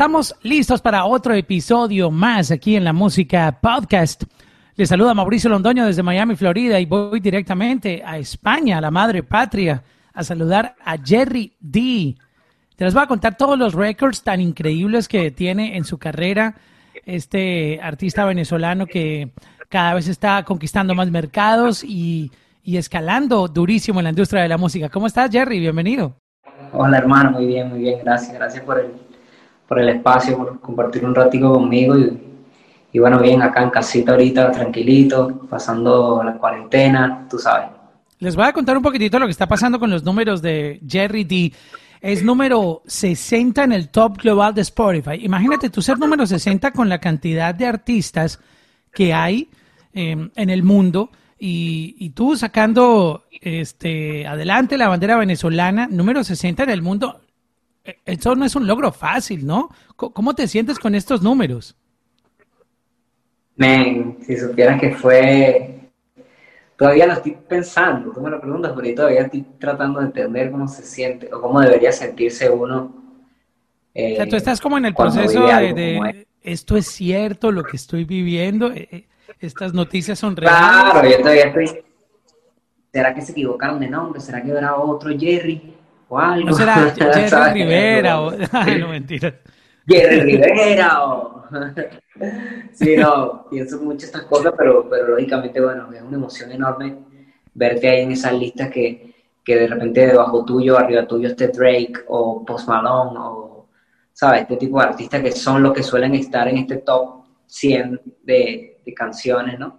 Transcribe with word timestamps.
estamos 0.00 0.34
listos 0.42 0.80
para 0.80 1.04
otro 1.04 1.34
episodio 1.34 2.10
más 2.10 2.50
aquí 2.50 2.74
en 2.74 2.84
la 2.84 2.94
Música 2.94 3.58
Podcast. 3.60 4.22
Les 4.74 4.88
saluda 4.88 5.12
Mauricio 5.12 5.50
Londoño 5.50 5.84
desde 5.84 6.02
Miami, 6.02 6.36
Florida, 6.36 6.80
y 6.80 6.86
voy 6.86 7.20
directamente 7.20 8.02
a 8.02 8.16
España, 8.16 8.78
a 8.78 8.80
la 8.80 8.90
madre 8.90 9.22
patria, 9.22 9.82
a 10.14 10.24
saludar 10.24 10.74
a 10.82 10.96
Jerry 10.96 11.52
D. 11.60 12.14
Te 12.76 12.84
les 12.86 12.94
voy 12.94 13.02
a 13.02 13.06
contar 13.08 13.36
todos 13.36 13.58
los 13.58 13.74
récords 13.74 14.22
tan 14.22 14.40
increíbles 14.40 15.06
que 15.06 15.32
tiene 15.32 15.76
en 15.76 15.84
su 15.84 15.98
carrera 15.98 16.54
este 17.04 17.78
artista 17.82 18.24
venezolano 18.24 18.86
que 18.86 19.32
cada 19.68 19.92
vez 19.92 20.08
está 20.08 20.42
conquistando 20.44 20.94
más 20.94 21.10
mercados 21.10 21.84
y, 21.84 22.32
y 22.62 22.78
escalando 22.78 23.48
durísimo 23.48 24.00
en 24.00 24.04
la 24.04 24.10
industria 24.10 24.40
de 24.40 24.48
la 24.48 24.56
música. 24.56 24.88
¿Cómo 24.88 25.08
estás, 25.08 25.30
Jerry? 25.30 25.60
Bienvenido. 25.60 26.16
Hola, 26.72 26.96
hermano. 26.96 27.32
Muy 27.32 27.44
bien, 27.44 27.68
muy 27.68 27.80
bien. 27.80 27.98
Gracias. 28.02 28.32
Gracias 28.32 28.64
por 28.64 28.80
el, 28.80 29.09
por 29.70 29.78
el 29.78 29.88
espacio, 29.88 30.36
por 30.36 30.58
compartir 30.58 31.04
un 31.04 31.14
ratico 31.14 31.54
conmigo. 31.54 31.96
Y, 31.96 32.18
y 32.92 32.98
bueno, 32.98 33.20
bien, 33.20 33.40
acá 33.40 33.62
en 33.62 33.70
casita 33.70 34.10
ahorita, 34.10 34.50
tranquilito, 34.50 35.46
pasando 35.48 36.22
la 36.24 36.32
cuarentena, 36.32 37.28
tú 37.30 37.38
sabes. 37.38 37.68
Les 38.18 38.34
voy 38.34 38.46
a 38.46 38.52
contar 38.52 38.76
un 38.76 38.82
poquitito 38.82 39.20
lo 39.20 39.26
que 39.26 39.32
está 39.32 39.46
pasando 39.46 39.78
con 39.78 39.90
los 39.90 40.02
números 40.02 40.42
de 40.42 40.80
Jerry 40.84 41.22
D. 41.22 41.52
Es 42.00 42.24
número 42.24 42.82
60 42.86 43.62
en 43.62 43.72
el 43.72 43.90
top 43.90 44.18
global 44.18 44.54
de 44.54 44.62
Spotify. 44.62 45.20
Imagínate 45.20 45.70
tú 45.70 45.82
ser 45.82 46.00
número 46.00 46.26
60 46.26 46.72
con 46.72 46.88
la 46.88 46.98
cantidad 46.98 47.54
de 47.54 47.66
artistas 47.66 48.40
que 48.92 49.14
hay 49.14 49.48
Em, 49.92 50.30
en 50.36 50.50
el 50.50 50.62
mundo 50.62 51.10
y, 51.36 52.10
tú 52.10 52.36
sacando 52.36 53.24
este, 53.32 54.24
adelante 54.24 54.78
la 54.78 54.88
bandera 54.88 55.16
venezolana, 55.16 55.88
número 55.90 56.22
60 56.22 56.62
en 56.62 56.70
el 56.70 56.80
mundo, 56.80 57.20
eso 57.84 58.34
no 58.34 58.44
es 58.44 58.54
un 58.54 58.66
logro 58.66 58.92
fácil, 58.92 59.46
¿no? 59.46 59.70
¿Cómo 59.96 60.34
te 60.34 60.46
sientes 60.46 60.78
con 60.78 60.94
estos 60.94 61.22
números? 61.22 61.76
Men, 63.56 64.18
si 64.22 64.36
supieras 64.36 64.80
que 64.80 64.94
fue, 64.94 65.90
todavía 66.76 67.06
lo 67.06 67.14
estoy 67.14 67.36
pensando, 67.46 68.10
tú 68.12 68.20
me 68.20 68.30
lo 68.30 68.40
preguntas, 68.40 68.72
pero 68.74 68.94
todavía 68.94 69.22
estoy 69.22 69.42
tratando 69.58 70.00
de 70.00 70.06
entender 70.06 70.50
cómo 70.50 70.66
se 70.66 70.82
siente 70.82 71.32
o 71.32 71.40
cómo 71.40 71.60
debería 71.60 71.92
sentirse 71.92 72.48
uno. 72.48 72.94
o 73.94 74.16
sea, 74.16 74.26
tú 74.26 74.36
estás 74.36 74.60
como 74.60 74.78
en 74.78 74.86
el 74.86 74.94
proceso 74.94 75.46
de, 75.46 76.26
esto 76.42 76.76
es 76.76 76.86
cierto, 76.86 77.52
lo 77.52 77.62
que 77.62 77.76
estoy 77.76 78.04
viviendo. 78.04 78.72
Eh, 78.72 78.88
eh, 78.90 79.06
estas 79.40 79.74
noticias 79.74 80.18
son 80.18 80.36
reales. 80.36 80.58
Claro, 80.58 81.08
yo 81.08 81.18
todavía 81.18 81.44
estoy. 81.44 81.84
¿Será 82.92 83.14
que 83.14 83.20
se 83.20 83.32
equivocaron 83.32 83.78
de 83.78 83.88
nombre? 83.88 84.20
¿Será 84.20 84.42
que 84.42 84.50
era 84.50 84.74
otro 84.76 85.10
Jerry 85.16 85.74
o 86.10 86.18
algo? 86.18 86.50
¿No 86.50 86.52
será 86.52 86.90
Jerry 86.96 87.62
Rivera 87.62 88.20
o.? 88.20 88.32
No, 88.78 88.88
mentira. 88.88 89.34
Jerry 89.86 90.20
Rivera 90.20 91.04
o. 91.04 91.44
sí, 92.72 92.96
no, 92.96 93.46
pienso 93.48 93.80
mucho 93.80 94.04
estas 94.04 94.22
cosas, 94.22 94.52
pero, 94.58 94.88
pero 94.90 95.08
lógicamente, 95.08 95.60
bueno, 95.60 95.90
es 95.92 96.02
una 96.02 96.16
emoción 96.16 96.52
enorme 96.52 96.98
verte 97.54 97.88
ahí 97.88 98.02
en 98.02 98.12
esas 98.12 98.34
listas 98.34 98.70
que, 98.70 99.14
que 99.44 99.56
de 99.56 99.66
repente 99.66 100.06
debajo 100.06 100.44
tuyo, 100.44 100.78
arriba 100.78 101.06
tuyo 101.06 101.28
esté 101.28 101.48
Drake 101.48 102.04
o 102.08 102.44
Post 102.44 102.68
Malone 102.68 103.18
o, 103.18 103.68
¿sabes? 104.12 104.42
Este 104.42 104.56
tipo 104.56 104.78
de 104.78 104.86
artistas 104.86 105.22
que 105.22 105.32
son 105.32 105.62
los 105.62 105.72
que 105.72 105.82
suelen 105.82 106.14
estar 106.14 106.46
en 106.48 106.58
este 106.58 106.76
top 106.78 107.24
100 107.46 108.00
de, 108.22 108.66
canciones, 108.96 109.56
¿no? 109.56 109.78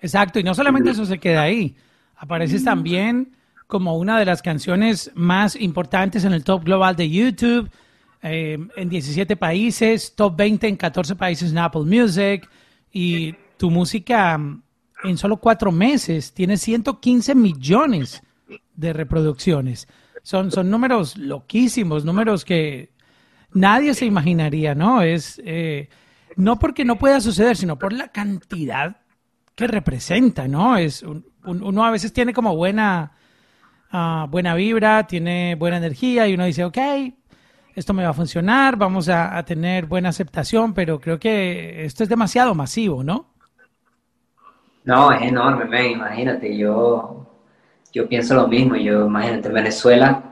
Exacto, 0.00 0.40
y 0.40 0.42
no 0.42 0.54
solamente 0.54 0.90
eso 0.90 1.06
se 1.06 1.18
queda 1.18 1.42
ahí, 1.42 1.76
apareces 2.16 2.64
también 2.64 3.30
como 3.66 3.96
una 3.96 4.18
de 4.18 4.24
las 4.24 4.42
canciones 4.42 5.10
más 5.14 5.56
importantes 5.56 6.24
en 6.24 6.32
el 6.32 6.44
top 6.44 6.64
global 6.64 6.96
de 6.96 7.10
YouTube, 7.10 7.70
eh, 8.22 8.58
en 8.76 8.88
17 8.88 9.36
países, 9.36 10.14
top 10.14 10.36
20 10.36 10.68
en 10.68 10.76
14 10.76 11.16
países 11.16 11.50
en 11.50 11.58
Apple 11.58 11.82
Music, 11.82 12.48
y 12.92 13.34
tu 13.56 13.70
música 13.70 14.38
en 15.02 15.18
solo 15.18 15.38
cuatro 15.38 15.72
meses 15.72 16.32
tiene 16.32 16.56
115 16.56 17.34
millones 17.34 18.22
de 18.74 18.92
reproducciones. 18.92 19.88
Son, 20.22 20.50
son 20.50 20.70
números 20.70 21.16
loquísimos, 21.16 22.04
números 22.04 22.44
que 22.44 22.92
nadie 23.52 23.94
se 23.94 24.06
imaginaría, 24.06 24.74
¿no? 24.74 25.02
Es... 25.02 25.40
Eh, 25.44 25.88
no 26.36 26.58
porque 26.58 26.84
no 26.84 26.98
pueda 26.98 27.20
suceder, 27.20 27.56
sino 27.56 27.78
por 27.78 27.92
la 27.92 28.08
cantidad 28.08 28.96
que 29.54 29.66
representa, 29.66 30.48
¿no? 30.48 30.76
Es 30.76 31.04
uno 31.44 31.84
a 31.84 31.90
veces 31.90 32.12
tiene 32.12 32.32
como 32.32 32.56
buena, 32.56 33.12
ah, 33.94 34.26
buena 34.28 34.54
vibra, 34.54 35.06
tiene 35.06 35.54
buena 35.54 35.78
energía 35.78 36.28
y 36.28 36.34
uno 36.34 36.44
dice, 36.44 36.64
ok, 36.64 36.78
esto 37.74 37.94
me 37.94 38.04
va 38.04 38.10
a 38.10 38.14
funcionar, 38.14 38.76
vamos 38.76 39.08
a, 39.08 39.42
tener 39.44 39.86
buena 39.86 40.10
aceptación, 40.10 40.74
pero 40.74 41.00
creo 41.00 41.18
que 41.18 41.84
esto 41.84 42.02
es 42.02 42.08
demasiado 42.08 42.54
masivo, 42.54 43.02
¿no? 43.02 43.32
No, 44.84 45.10
es 45.12 45.22
enorme, 45.22 45.92
imagínate, 45.92 46.56
yo, 46.56 47.26
yo 47.92 48.06
pienso 48.06 48.34
lo 48.34 48.46
mismo, 48.46 48.76
yo 48.76 49.06
imagínate, 49.06 49.48
en 49.48 49.54
Venezuela 49.54 50.22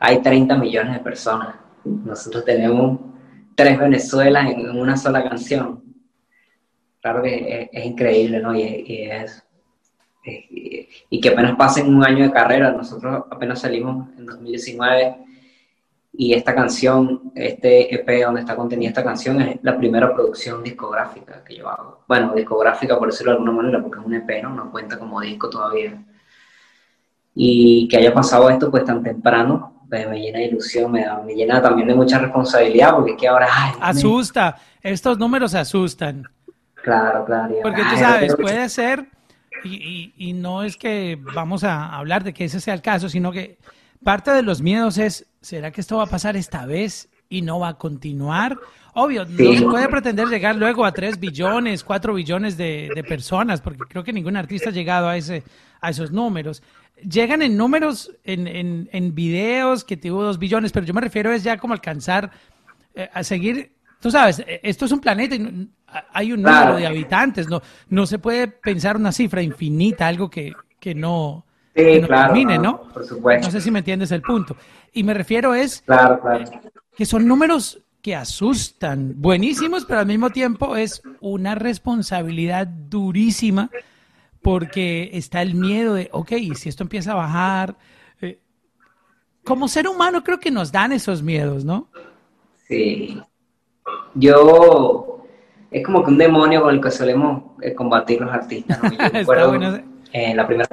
hay 0.00 0.20
30 0.20 0.56
millones 0.56 0.94
de 0.94 1.00
personas, 1.00 1.54
nosotros 1.84 2.44
tenemos 2.44 2.98
tres 3.54 3.78
Venezuelas 3.78 4.50
en 4.50 4.70
una 4.70 4.96
sola 4.96 5.22
canción. 5.28 5.82
Claro 7.00 7.22
que 7.22 7.68
es, 7.72 7.84
increíble, 7.84 8.40
¿no? 8.40 8.54
Y, 8.54 9.08
es, 9.10 9.44
y 10.22 11.20
que 11.20 11.28
apenas 11.30 11.56
pasen 11.56 11.94
un 11.94 12.04
año 12.04 12.24
de 12.24 12.32
carrera, 12.32 12.72
nosotros 12.72 13.24
apenas 13.30 13.60
salimos 13.60 14.08
en 14.18 14.26
2019 14.26 15.16
y 16.12 16.34
esta 16.34 16.54
canción, 16.54 17.32
este 17.34 17.94
EP 17.94 18.24
donde 18.24 18.40
está 18.40 18.56
contenida 18.56 18.88
esta 18.88 19.04
canción 19.04 19.40
es 19.40 19.58
la 19.62 19.78
primera 19.78 20.12
producción 20.12 20.62
discográfica 20.62 21.44
que 21.44 21.56
yo 21.56 21.68
hago. 21.68 22.04
Bueno, 22.08 22.34
discográfica 22.34 22.98
por 22.98 23.10
decirlo 23.10 23.32
de 23.32 23.38
alguna 23.38 23.52
manera, 23.52 23.80
porque 23.80 24.00
es 24.00 24.04
un 24.04 24.14
EP, 24.14 24.42
¿no? 24.42 24.50
No 24.50 24.70
cuenta 24.70 24.98
como 24.98 25.20
disco 25.20 25.48
todavía. 25.48 26.02
Y 27.34 27.86
que 27.88 27.96
haya 27.96 28.12
pasado 28.12 28.50
esto 28.50 28.70
pues 28.70 28.84
tan 28.84 29.02
temprano, 29.02 29.84
me, 29.88 30.20
llena 30.20 30.40
de 30.40 30.46
ilusión, 30.46 30.90
me, 30.90 31.06
me, 31.24 31.34
llena 31.34 31.62
también 31.62 31.88
de 31.88 31.94
mucha 31.94 32.18
responsabilidad, 32.18 32.94
porque 32.94 33.12
es 33.12 33.16
que 33.16 33.28
ahora... 33.28 33.48
Asusta, 33.80 34.56
estos 34.82 35.18
números 35.18 35.54
asustan. 35.54 36.24
Claro, 36.82 37.24
claro. 37.24 37.54
Porque 37.62 37.82
tú 37.82 37.96
sabes, 37.96 38.34
puede 38.36 38.68
ser, 38.68 39.06
y, 39.64 40.12
y, 40.16 40.32
no 40.32 40.62
es 40.62 40.76
que 40.76 41.18
vamos 41.34 41.64
a 41.64 41.96
hablar 41.96 42.24
de 42.24 42.32
que 42.32 42.44
ese 42.44 42.60
sea 42.60 42.74
el 42.74 42.82
caso, 42.82 43.08
sino 43.08 43.32
que 43.32 43.58
parte 44.02 44.30
de 44.30 44.42
los 44.42 44.62
miedos 44.62 44.98
es, 44.98 45.26
¿será 45.40 45.70
que 45.70 45.80
esto 45.80 45.98
va 45.98 46.04
a 46.04 46.06
pasar 46.06 46.36
esta 46.36 46.66
vez 46.66 47.08
y 47.28 47.42
no 47.42 47.58
va 47.58 47.68
a 47.68 47.78
continuar? 47.78 48.58
Obvio, 48.94 49.24
no 49.24 49.54
se 49.54 49.62
puede 49.62 49.88
pretender 49.88 50.28
llegar 50.28 50.56
luego 50.56 50.84
a 50.84 50.92
3 50.92 51.20
billones, 51.20 51.84
4 51.84 52.14
billones 52.14 52.56
de, 52.56 52.90
de, 52.94 53.04
personas, 53.04 53.60
porque 53.60 53.84
creo 53.88 54.02
que 54.02 54.12
ningún 54.12 54.36
artista 54.36 54.70
ha 54.70 54.72
llegado 54.72 55.08
a, 55.08 55.16
ese, 55.16 55.44
a 55.80 55.90
esos 55.90 56.10
números 56.10 56.62
llegan 57.08 57.42
en 57.42 57.56
números, 57.56 58.10
en, 58.24 58.46
en, 58.46 58.88
en 58.92 59.14
videos 59.14 59.84
que 59.84 59.96
tuvo 59.96 60.22
dos 60.22 60.38
billones, 60.38 60.72
pero 60.72 60.86
yo 60.86 60.94
me 60.94 61.00
refiero 61.00 61.32
es 61.32 61.42
ya 61.42 61.56
como 61.58 61.74
alcanzar 61.74 62.30
eh, 62.94 63.08
a 63.12 63.22
seguir, 63.22 63.72
tú 64.00 64.10
sabes, 64.10 64.40
eh, 64.40 64.60
esto 64.62 64.84
es 64.84 64.92
un 64.92 65.00
planeta 65.00 65.34
y 65.34 65.68
hay 66.12 66.32
un 66.32 66.42
número 66.42 66.76
de 66.76 66.86
habitantes, 66.86 67.48
no, 67.48 67.62
no 67.88 68.06
se 68.06 68.18
puede 68.18 68.48
pensar 68.48 68.96
una 68.96 69.12
cifra 69.12 69.42
infinita, 69.42 70.06
algo 70.06 70.30
que, 70.30 70.52
que 70.78 70.94
no, 70.94 71.44
termine, 71.74 72.58
¿no? 72.58 72.82
Por 72.82 73.04
supuesto. 73.04 73.46
No 73.46 73.52
sé 73.52 73.60
si 73.60 73.70
me 73.70 73.80
entiendes 73.80 74.10
el 74.12 74.22
punto. 74.22 74.56
Y 74.92 75.02
me 75.02 75.14
refiero 75.14 75.54
es 75.54 75.82
claro, 75.82 76.20
que 76.96 77.06
son 77.06 77.26
números 77.26 77.82
que 78.02 78.14
asustan, 78.14 79.14
buenísimos, 79.16 79.84
pero 79.84 80.00
al 80.00 80.06
mismo 80.06 80.30
tiempo 80.30 80.76
es 80.76 81.02
una 81.20 81.54
responsabilidad 81.54 82.66
durísima 82.66 83.70
porque 84.42 85.10
está 85.12 85.42
el 85.42 85.54
miedo 85.54 85.94
de, 85.94 86.08
ok, 86.12 86.32
si 86.54 86.68
esto 86.68 86.82
empieza 86.82 87.12
a 87.12 87.16
bajar? 87.16 87.76
Eh, 88.22 88.40
como 89.44 89.68
ser 89.68 89.86
humano 89.86 90.24
creo 90.24 90.40
que 90.40 90.50
nos 90.50 90.72
dan 90.72 90.92
esos 90.92 91.22
miedos, 91.22 91.64
¿no? 91.64 91.88
Sí. 92.66 93.20
Yo, 94.14 95.09
es 95.70 95.84
como 95.84 96.04
que 96.04 96.10
un 96.10 96.18
demonio 96.18 96.62
con 96.62 96.74
el 96.74 96.80
que 96.80 96.90
solemos 96.90 97.52
eh, 97.62 97.74
combatir 97.74 98.20
los 98.20 98.32
artistas. 98.32 98.78
¿no? 98.82 99.80
Eh, 100.12 100.34
la, 100.34 100.44
primera, 100.44 100.68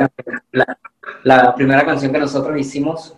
la, 1.22 1.54
primera 1.54 1.86
canción 1.86 2.12
que 2.12 2.18
nosotros 2.18 2.58
hicimos, 2.58 3.16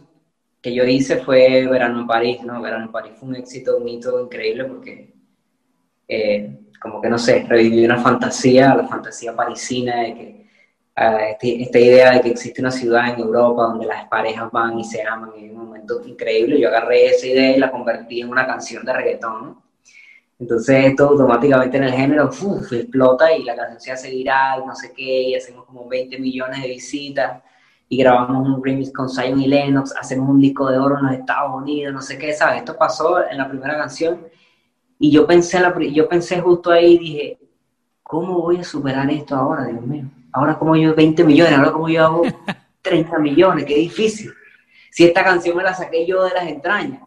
que 0.62 0.74
yo 0.76 0.84
hice 0.84 1.20
fue 1.20 1.66
Verano 1.66 2.02
en 2.02 2.08
París, 2.08 2.44
¿no? 2.44 2.62
Verano 2.62 2.84
en 2.84 2.92
París 2.92 3.14
fue 3.18 3.30
un 3.30 3.38
éxito, 3.38 3.78
un 3.78 3.88
hito 3.88 4.22
increíble 4.22 4.66
porque 4.66 5.14
como 6.82 7.02
que 7.02 7.08
no 7.08 7.18
sé, 7.18 7.46
reviví 7.48 7.86
una 7.86 8.02
fantasía, 8.02 8.76
la 8.76 8.86
fantasía 8.86 9.34
parisina 9.34 10.02
de 10.02 10.14
que 10.14 10.40
este, 11.32 11.64
esta 11.64 11.80
idea 11.80 12.12
de 12.12 12.22
que 12.22 12.30
existe 12.30 12.62
una 12.62 12.72
ciudad 12.72 13.14
en 13.14 13.20
Europa 13.20 13.64
donde 13.64 13.86
las 13.86 14.08
parejas 14.10 14.52
van 14.52 14.80
y 14.80 14.84
se 14.84 15.02
aman 15.02 15.32
en 15.38 15.52
un 15.52 15.66
momento 15.66 16.02
increíble. 16.06 16.60
Yo 16.60 16.68
agarré 16.68 17.08
esa 17.08 17.28
idea 17.28 17.56
y 17.56 17.60
la 17.60 17.72
convertí 17.72 18.22
en 18.22 18.30
una 18.30 18.46
canción 18.46 18.84
de 18.86 18.94
reggaetón, 18.94 19.44
¿no? 19.44 19.64
Entonces 20.40 20.86
esto 20.86 21.10
automáticamente 21.10 21.78
en 21.78 21.84
el 21.84 21.94
género 21.94 22.30
uf, 22.30 22.72
explota 22.72 23.36
y 23.36 23.44
la 23.44 23.58
canción 23.58 23.80
se 23.82 23.92
hace 23.92 24.10
viral, 24.10 24.66
no 24.66 24.74
sé 24.74 24.94
qué, 24.96 25.24
y 25.24 25.36
hacemos 25.36 25.66
como 25.66 25.88
20 25.88 26.18
millones 26.18 26.62
de 26.62 26.70
visitas 26.70 27.44
y 27.90 27.98
grabamos 27.98 28.48
un 28.48 28.64
remix 28.64 28.94
con 28.94 29.10
Zion 29.10 29.42
y 29.42 29.48
Lennox, 29.48 29.94
hacemos 30.00 30.30
un 30.30 30.40
disco 30.40 30.70
de 30.70 30.78
oro 30.78 30.98
en 30.98 31.08
los 31.08 31.16
Estados 31.16 31.62
Unidos, 31.62 31.94
no 31.94 32.02
sé 32.02 32.18
qué, 32.18 32.34
¿sabes? 32.34 32.60
Esto 32.60 32.78
pasó 32.78 33.28
en 33.28 33.38
la 33.38 33.50
primera 33.50 33.76
canción 33.78 34.28
Y 34.98 35.12
yo 35.12 35.28
pensé, 35.28 35.60
la, 35.60 35.78
yo 35.92 36.08
pensé 36.08 36.40
justo 36.40 36.72
ahí, 36.72 36.98
dije, 36.98 37.40
¿cómo 38.04 38.40
voy 38.40 38.58
a 38.58 38.64
superar 38.64 39.10
esto 39.12 39.36
ahora, 39.36 39.66
Dios 39.66 39.82
mío? 39.82 40.06
Ahora 40.32 40.58
como 40.58 40.76
yo 40.76 40.96
20 40.96 41.24
millones, 41.24 41.54
ahora 41.54 41.72
como 41.72 41.90
yo 41.90 42.06
hago 42.06 42.22
30 42.82 43.20
millones, 43.20 43.66
qué 43.66 43.76
difícil. 43.76 44.32
Si 44.92 45.04
esta 45.04 45.24
canción 45.24 45.58
me 45.58 45.64
la 45.64 45.74
saqué 45.74 46.06
yo 46.06 46.24
de 46.24 46.34
las 46.34 46.48
entrañas. 46.48 47.02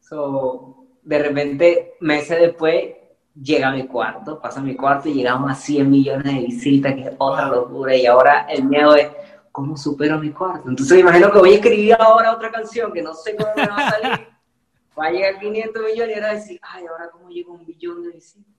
So, 0.00 0.79
de 1.10 1.18
repente, 1.18 1.94
meses 1.98 2.38
después, 2.38 2.94
llega 3.34 3.66
a 3.66 3.72
mi 3.72 3.84
cuarto, 3.88 4.40
pasa 4.40 4.60
a 4.60 4.62
mi 4.62 4.76
cuarto 4.76 5.08
y 5.08 5.14
llegamos 5.14 5.50
a 5.50 5.56
100 5.56 5.90
millones 5.90 6.32
de 6.32 6.40
visitas, 6.40 6.94
que 6.94 7.00
es 7.00 7.12
otra 7.18 7.48
locura. 7.48 7.96
Y 7.96 8.06
ahora 8.06 8.46
el 8.48 8.62
miedo 8.62 8.94
es, 8.94 9.08
¿cómo 9.50 9.76
supero 9.76 10.20
mi 10.20 10.30
cuarto? 10.30 10.68
Entonces 10.68 10.94
me 10.94 11.00
imagino 11.00 11.32
que 11.32 11.38
voy 11.40 11.50
a 11.50 11.54
escribir 11.56 11.96
ahora 11.98 12.32
otra 12.32 12.52
canción 12.52 12.92
que 12.92 13.02
no 13.02 13.12
sé 13.12 13.34
cómo 13.34 13.50
me 13.56 13.66
va 13.66 13.76
a 13.76 13.90
salir. 13.90 14.28
Va 14.98 15.06
a 15.06 15.10
llegar 15.10 15.38
500 15.38 15.82
millones 15.82 16.16
y 16.16 16.20
ahora 16.20 16.34
decir, 16.34 16.60
ay, 16.62 16.84
ahora 16.86 17.08
cómo 17.10 17.30
llego 17.30 17.52
a 17.52 17.56
un 17.56 17.64
billón 17.64 18.02
de 18.02 18.10
visitas. 18.10 18.52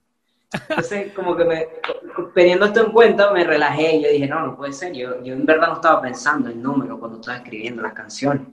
Entonces, 0.69 1.13
como 1.13 1.35
que 1.35 1.45
me, 1.45 1.67
teniendo 2.33 2.65
esto 2.65 2.85
en 2.85 2.91
cuenta, 2.91 3.31
me 3.31 3.43
relajé 3.43 3.97
y 3.97 4.03
yo 4.03 4.09
dije, 4.09 4.27
no, 4.27 4.47
no 4.47 4.57
puede 4.57 4.73
ser. 4.73 4.91
Yo, 4.93 5.21
yo 5.23 5.33
en 5.33 5.45
verdad 5.45 5.67
no 5.67 5.73
estaba 5.75 6.01
pensando 6.01 6.49
en 6.49 6.61
número 6.61 6.99
cuando 6.99 7.19
estaba 7.19 7.37
escribiendo 7.37 7.83
las 7.83 7.93
canciones. 7.93 8.47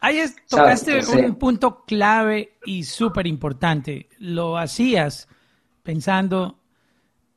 Ahí 0.00 0.18
es, 0.18 0.36
tocaste 0.46 1.00
un 1.16 1.34
punto 1.34 1.84
clave 1.84 2.56
y 2.64 2.84
súper 2.84 3.26
importante. 3.26 4.08
Lo 4.18 4.56
hacías 4.56 5.28
pensando 5.82 6.60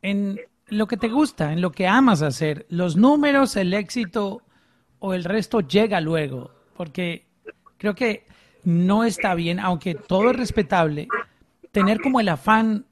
en 0.01 0.39
lo 0.67 0.87
que 0.87 0.97
te 0.97 1.09
gusta, 1.09 1.53
en 1.53 1.61
lo 1.61 1.71
que 1.71 1.87
amas 1.87 2.21
hacer. 2.21 2.67
Los 2.69 2.95
números, 2.95 3.55
el 3.55 3.73
éxito 3.73 4.43
o 4.99 5.13
el 5.13 5.23
resto 5.23 5.61
llega 5.61 6.01
luego, 6.01 6.51
porque 6.77 7.25
creo 7.77 7.95
que 7.95 8.27
no 8.63 9.03
está 9.03 9.33
bien, 9.33 9.59
aunque 9.59 9.95
todo 9.95 10.29
es 10.29 10.35
respetable, 10.35 11.07
tener 11.71 11.99
como 11.99 12.19
el 12.19 12.29
afán 12.29 12.85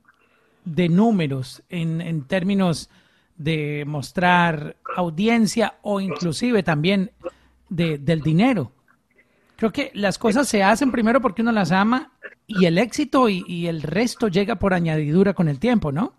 de 0.65 0.89
números 0.89 1.62
en, 1.69 2.01
en 2.01 2.24
términos 2.24 2.89
de 3.38 3.86
mostrar 3.86 4.75
audiencia 4.95 5.75
o 5.83 6.01
inclusive 6.01 6.63
también 6.63 7.12
de, 7.69 7.98
del 7.98 8.22
dinero. 8.22 8.74
Creo 9.60 9.74
que 9.74 9.92
las 9.94 10.18
cosas 10.18 10.48
se 10.48 10.64
hacen 10.64 10.90
primero 10.90 11.20
porque 11.20 11.42
uno 11.42 11.52
las 11.52 11.74
ama 11.74 12.14
y 12.48 12.64
el 12.66 12.78
éxito 12.78 13.28
y, 13.28 13.68
el 13.68 13.82
resto 13.82 14.30
llega 14.30 14.56
por 14.56 14.74
añadidura 14.74 15.34
con 15.34 15.50
el 15.50 15.60
tiempo, 15.60 15.92
¿no? 15.92 16.14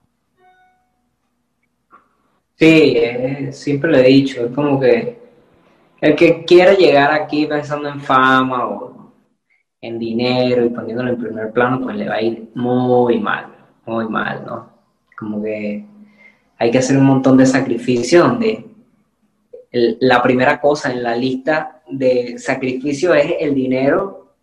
Sí, 2.57 2.93
eh, 2.99 3.49
siempre 3.51 3.91
lo 3.91 3.97
he 3.97 4.09
dicho, 4.09 4.45
es 4.45 4.53
como 4.53 4.79
que 4.79 5.19
el 6.03 6.15
que 6.15 6.45
quiera 6.45 6.75
llegar 6.75 7.13
aquí 7.13 7.47
pensando 7.47 7.89
en 7.89 8.03
fama 8.03 8.67
o 8.67 9.11
en 9.81 9.99
dinero 9.99 10.67
y 10.67 10.69
poniéndolo 10.69 11.09
en 11.09 11.19
primer 11.19 11.51
plano, 11.51 11.81
pues 11.81 11.97
le 11.97 12.11
va 12.11 12.17
a 12.17 12.23
ir 12.23 12.51
muy 12.55 13.19
mal, 13.21 13.47
muy 13.87 14.07
mal, 14.07 14.45
¿no? 14.45 14.71
Como 15.17 15.43
que 15.43 15.87
hay 16.59 16.71
que 16.71 16.77
hacer 16.77 16.99
un 16.99 17.07
montón 17.07 17.39
de 17.39 17.47
sacrificios 17.47 18.29
donde 18.29 18.67
la 19.73 20.23
primera 20.23 20.61
cosa 20.61 20.93
en 20.93 21.03
la 21.03 21.15
lista 21.15 21.83
de 21.89 22.39
sacrificio 22.39 23.15
es 23.15 23.35
el 23.39 23.55
dinero 23.55 24.35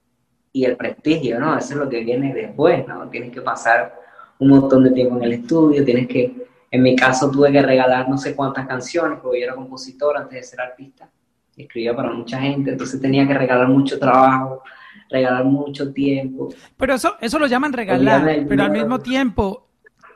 y 0.54 0.66
el 0.66 0.78
prestigio, 0.78 1.40
¿no? 1.40 1.58
Eso 1.58 1.74
es 1.74 1.80
lo 1.80 1.90
que 1.90 2.04
viene 2.04 2.34
después, 2.34 2.88
¿no? 2.88 3.10
Tienes 3.10 3.32
que 3.32 3.42
pasar 3.42 3.94
un 4.40 4.50
montón 4.50 4.84
de 4.86 4.92
tiempo 4.92 5.18
en 5.18 5.24
el 5.24 5.34
estudio, 5.34 5.84
tienes 5.84 6.08
que, 6.08 6.48
en 6.72 6.82
mi 6.82 6.96
caso 6.96 7.30
tuve 7.30 7.52
que 7.52 7.62
regalar 7.62 8.08
no 8.08 8.18
sé 8.18 8.36
cuántas 8.36 8.68
canciones, 8.68 9.20
porque 9.22 9.40
yo 9.40 9.46
era 9.46 9.56
compositor 9.56 10.18
antes 10.18 10.36
de 10.36 10.44
ser 10.44 10.62
artista, 10.62 11.10
escribía 11.56 11.96
para 11.96 12.12
mucha 12.12 12.40
gente, 12.40 12.72
entonces 12.72 13.02
tenía 13.02 13.28
que 13.28 13.34
regalar 13.34 13.68
mucho 13.68 14.00
trabajo, 14.00 14.64
regalar 15.10 15.44
mucho 15.44 15.92
tiempo. 15.92 16.50
Pero 16.78 16.94
eso, 16.94 17.16
eso 17.20 17.40
lo 17.40 17.48
llaman 17.48 17.74
regalar, 17.74 18.46
pero 18.48 18.64
al 18.64 18.72
mismo 18.72 19.00
tiempo 19.00 19.68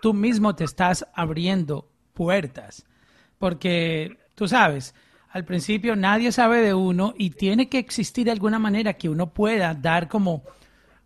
tú 0.01 0.13
mismo 0.13 0.55
te 0.55 0.63
estás 0.63 1.05
abriendo 1.13 1.87
puertas, 2.13 2.85
porque 3.37 4.20
tú 4.35 4.47
sabes, 4.47 4.95
al 5.29 5.45
principio 5.45 5.95
nadie 5.95 6.31
sabe 6.31 6.61
de 6.61 6.73
uno 6.73 7.13
y 7.17 7.31
tiene 7.31 7.69
que 7.69 7.77
existir 7.79 8.25
de 8.25 8.31
alguna 8.31 8.59
manera 8.59 8.93
que 8.93 9.09
uno 9.09 9.27
pueda 9.31 9.73
dar 9.73 10.07
como, 10.07 10.43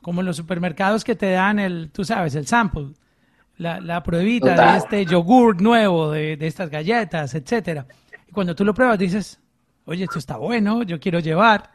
como 0.01 0.21
en 0.21 0.25
los 0.25 0.37
supermercados 0.37 1.03
que 1.03 1.15
te 1.15 1.31
dan 1.31 1.59
el, 1.59 1.91
tú 1.91 2.03
sabes, 2.03 2.35
el 2.35 2.47
sample, 2.47 2.93
la, 3.57 3.79
la 3.79 4.03
pruebita 4.03 4.71
de 4.71 4.77
este 4.77 5.05
yogur 5.05 5.61
nuevo, 5.61 6.11
de, 6.11 6.37
de 6.37 6.47
estas 6.47 6.69
galletas, 6.69 7.35
etcétera. 7.35 7.85
Y 8.27 8.31
cuando 8.31 8.55
tú 8.55 8.65
lo 8.65 8.73
pruebas 8.73 8.97
dices, 8.97 9.39
oye, 9.85 10.03
esto 10.03 10.19
está 10.19 10.37
bueno, 10.37 10.83
yo 10.83 10.99
quiero 10.99 11.19
llevar. 11.19 11.71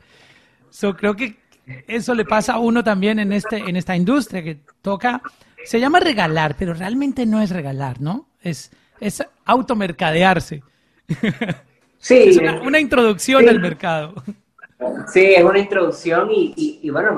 So, 0.71 0.97
creo 0.97 1.15
que 1.15 1.39
eso 1.87 2.15
le 2.15 2.25
pasa 2.25 2.55
a 2.55 2.59
uno 2.59 2.83
también 2.83 3.19
en, 3.19 3.33
este, 3.33 3.59
en 3.59 3.77
esta 3.77 3.97
industria 3.97 4.43
que 4.43 4.61
toca, 4.83 5.23
se 5.65 5.79
llama 5.79 6.01
regalar, 6.01 6.57
pero 6.59 6.75
realmente 6.75 7.27
no 7.27 7.41
es 7.41 7.51
regalar, 7.51 8.01
¿no? 8.01 8.29
Es, 8.41 8.73
es 9.01 9.25
automercadearse. 9.45 10.63
Sí. 11.99 12.17
Es 12.17 12.39
una, 12.39 12.81
introducción 12.81 13.47
al 13.49 13.61
mercado. 13.61 14.15
Sí, 15.13 15.35
es 15.35 15.45
una 15.45 15.59
introducción 15.59 16.31
y, 16.31 16.89
bueno, 16.91 17.13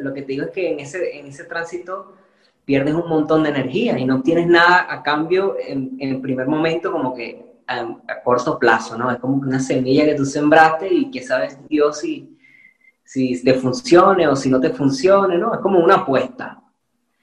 lo 0.00 0.12
que 0.12 0.22
te 0.22 0.32
digo 0.32 0.46
es 0.46 0.50
que 0.50 0.72
en 0.72 0.80
ese, 0.80 1.18
en 1.18 1.26
ese 1.26 1.44
tránsito 1.44 2.16
pierdes 2.64 2.94
un 2.94 3.08
montón 3.08 3.44
de 3.44 3.50
energía 3.50 3.96
y 3.98 4.04
no 4.04 4.22
tienes 4.22 4.48
nada 4.48 4.86
a 4.90 5.02
cambio 5.02 5.56
en, 5.64 5.96
el 6.00 6.20
primer 6.20 6.48
momento 6.48 6.90
como 6.90 7.14
que 7.14 7.60
a, 7.68 7.86
corto 8.24 8.58
plazo, 8.58 8.98
¿no? 8.98 9.10
Es 9.10 9.18
como 9.18 9.36
una 9.36 9.60
semilla 9.60 10.04
que 10.04 10.16
tú 10.16 10.24
sembraste 10.24 10.92
y 10.92 11.10
que 11.10 11.22
sabes 11.22 11.56
Dios 11.68 12.00
si, 12.00 12.36
si 13.04 13.42
te 13.44 13.54
funcione 13.54 14.26
o 14.26 14.34
si 14.34 14.50
no 14.50 14.60
te 14.60 14.70
funcione, 14.70 15.38
¿no? 15.38 15.54
Es 15.54 15.60
como 15.60 15.78
una 15.78 15.94
apuesta. 15.96 16.60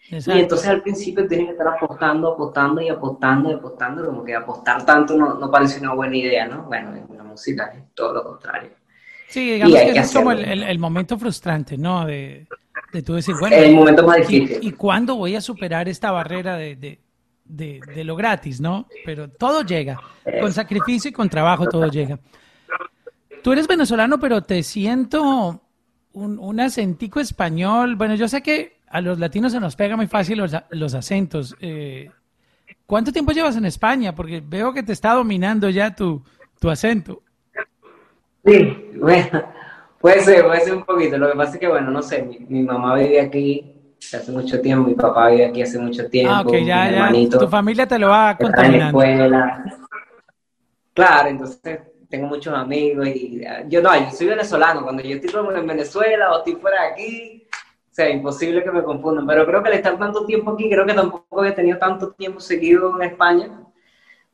Y 0.09 0.39
entonces 0.39 0.67
al 0.67 0.81
principio 0.81 1.27
tienes 1.27 1.47
que 1.47 1.51
estar 1.53 1.67
apostando, 1.67 2.33
apostando 2.33 2.81
y 2.81 2.89
apostando 2.89 3.49
y 3.49 3.53
apostando, 3.53 4.05
como 4.05 4.23
que 4.23 4.35
apostar 4.35 4.85
tanto 4.85 5.15
no, 5.17 5.35
no 5.35 5.49
parece 5.49 5.79
una 5.79 5.93
buena 5.93 6.17
idea, 6.17 6.47
¿no? 6.47 6.63
Bueno, 6.63 6.95
en 6.95 7.17
la 7.17 7.23
música 7.23 7.71
es 7.75 7.83
todo 7.93 8.13
lo 8.13 8.23
contrario. 8.23 8.71
Sí, 9.29 9.53
digamos 9.53 9.75
que, 9.75 9.89
es 9.91 10.13
como 10.13 10.31
el, 10.31 10.63
el, 10.63 10.79
momento 10.79 11.17
frustrante, 11.17 11.77
¿no? 11.77 12.05
De, 12.05 12.45
de 12.91 13.01
tú 13.01 13.13
decir, 13.15 13.33
bueno, 13.39 13.55
el 13.55 13.73
momento 13.73 14.05
más 14.05 14.17
difícil. 14.17 14.59
¿y, 14.61 14.71
cuándo 14.73 15.15
voy 15.15 15.35
a 15.35 15.41
superar 15.41 15.89
esta 15.89 16.11
barrera 16.11 16.57
de, 16.57 16.75
de, 16.75 16.99
de, 17.45 17.79
de, 17.95 18.03
lo 18.03 18.15
gratis, 18.15 18.61
no? 18.61 18.87
Pero 19.05 19.29
todo 19.29 19.63
llega, 19.63 19.99
con 20.39 20.53
sacrificio 20.53 21.09
y 21.09 21.13
con 21.13 21.29
trabajo 21.29 21.65
todo 21.67 21.87
llega. 21.87 22.19
Tú 23.41 23.51
eres 23.53 23.67
venezolano, 23.67 24.19
pero 24.19 24.43
te 24.43 24.61
siento 24.61 25.61
un, 26.11 26.37
un 26.37 26.59
acentico 26.59 27.19
español. 27.19 27.95
Bueno, 27.95 28.13
yo 28.13 28.27
sé 28.27 28.43
que 28.43 28.82
a 28.93 29.01
los 29.01 29.17
latinos 29.17 29.51
se 29.51 29.59
nos 29.59 29.75
pega 29.75 29.97
muy 29.97 30.05
fácil 30.05 30.37
los, 30.37 30.55
los 30.69 30.93
acentos. 30.93 31.55
Eh, 31.59 32.11
¿Cuánto 32.85 33.11
tiempo 33.11 33.31
llevas 33.31 33.57
en 33.57 33.65
España? 33.65 34.13
Porque 34.13 34.39
veo 34.45 34.71
que 34.71 34.83
te 34.83 34.93
está 34.93 35.13
dominando 35.13 35.67
ya 35.71 35.95
tu, 35.95 36.23
tu 36.59 36.69
acento. 36.69 37.23
Sí, 38.45 38.91
bueno, 38.95 39.45
puede 39.99 40.19
ser, 40.19 40.45
puede 40.45 40.61
ser 40.61 40.75
un 40.75 40.83
poquito. 40.83 41.17
Lo 41.17 41.31
que 41.31 41.35
pasa 41.35 41.53
es 41.53 41.59
que, 41.59 41.67
bueno, 41.67 41.89
no 41.89 42.03
sé, 42.03 42.21
mi, 42.47 42.61
mamá 42.61 42.93
vive 42.97 43.19
aquí 43.19 43.97
hace 43.99 44.31
mucho 44.31 44.61
tiempo, 44.61 44.87
mi 44.87 44.93
papá 44.93 45.29
vive 45.29 45.47
aquí 45.47 45.63
hace 45.63 45.79
mucho 45.79 46.07
tiempo. 46.07 46.31
Ah, 46.31 46.41
ok, 46.41 46.53
ya, 46.63 47.11
ya. 47.11 47.39
Tu 47.39 47.47
familia 47.47 47.87
te 47.87 47.97
lo 47.97 48.09
va 48.09 48.37
contaminando. 48.37 48.99
Claro, 50.93 51.29
entonces 51.29 51.79
tengo 52.09 52.27
muchos 52.27 52.53
amigos 52.53 53.07
y 53.07 53.41
yo 53.69 53.81
no, 53.81 53.99
yo 53.99 54.11
soy 54.11 54.27
venezolano. 54.27 54.83
Cuando 54.83 55.01
yo 55.01 55.15
estoy 55.15 55.31
en 55.55 55.65
Venezuela 55.65 56.31
o 56.31 56.37
estoy 56.37 56.57
fuera 56.57 56.83
de 56.83 56.87
aquí, 56.89 57.42
o 57.93 57.95
sea, 57.95 58.09
imposible 58.09 58.63
que 58.63 58.71
me 58.71 58.81
confundan. 58.81 59.27
Pero 59.27 59.45
creo 59.45 59.61
que 59.61 59.69
al 59.69 59.75
estar 59.75 59.99
tanto 59.99 60.25
tiempo 60.25 60.49
aquí, 60.49 60.67
creo 60.67 60.83
que 60.83 60.95
tampoco 60.95 61.39
había 61.39 61.53
tenido 61.53 61.77
tanto 61.77 62.09
tiempo 62.13 62.39
seguido 62.39 62.99
en 62.99 63.11
España. 63.11 63.51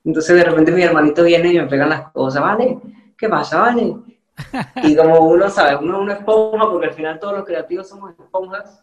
Entonces 0.06 0.34
de 0.34 0.46
repente 0.46 0.72
mi 0.72 0.82
hermanito 0.82 1.25
viene 1.25 1.51
y 1.51 1.60
me 1.60 1.68
pegan 1.68 1.89
las 1.89 2.10
cosas, 2.12 2.42
¿vale? 2.42 2.80
¿Qué 3.18 3.28
pasa, 3.28 3.60
vale? 3.60 3.98
Y 4.84 4.96
como 4.96 5.20
uno 5.28 5.50
sabe, 5.50 5.75
uno 5.75 5.98
es 5.98 6.01
una 6.04 6.13
esponja, 6.13 6.70
porque 6.72 6.88
al 6.88 6.94
final 6.94 7.20
todos 7.20 7.34
los 7.34 7.46
creativos 7.46 7.89
somos 7.89 8.12
esponjas, 8.18 8.82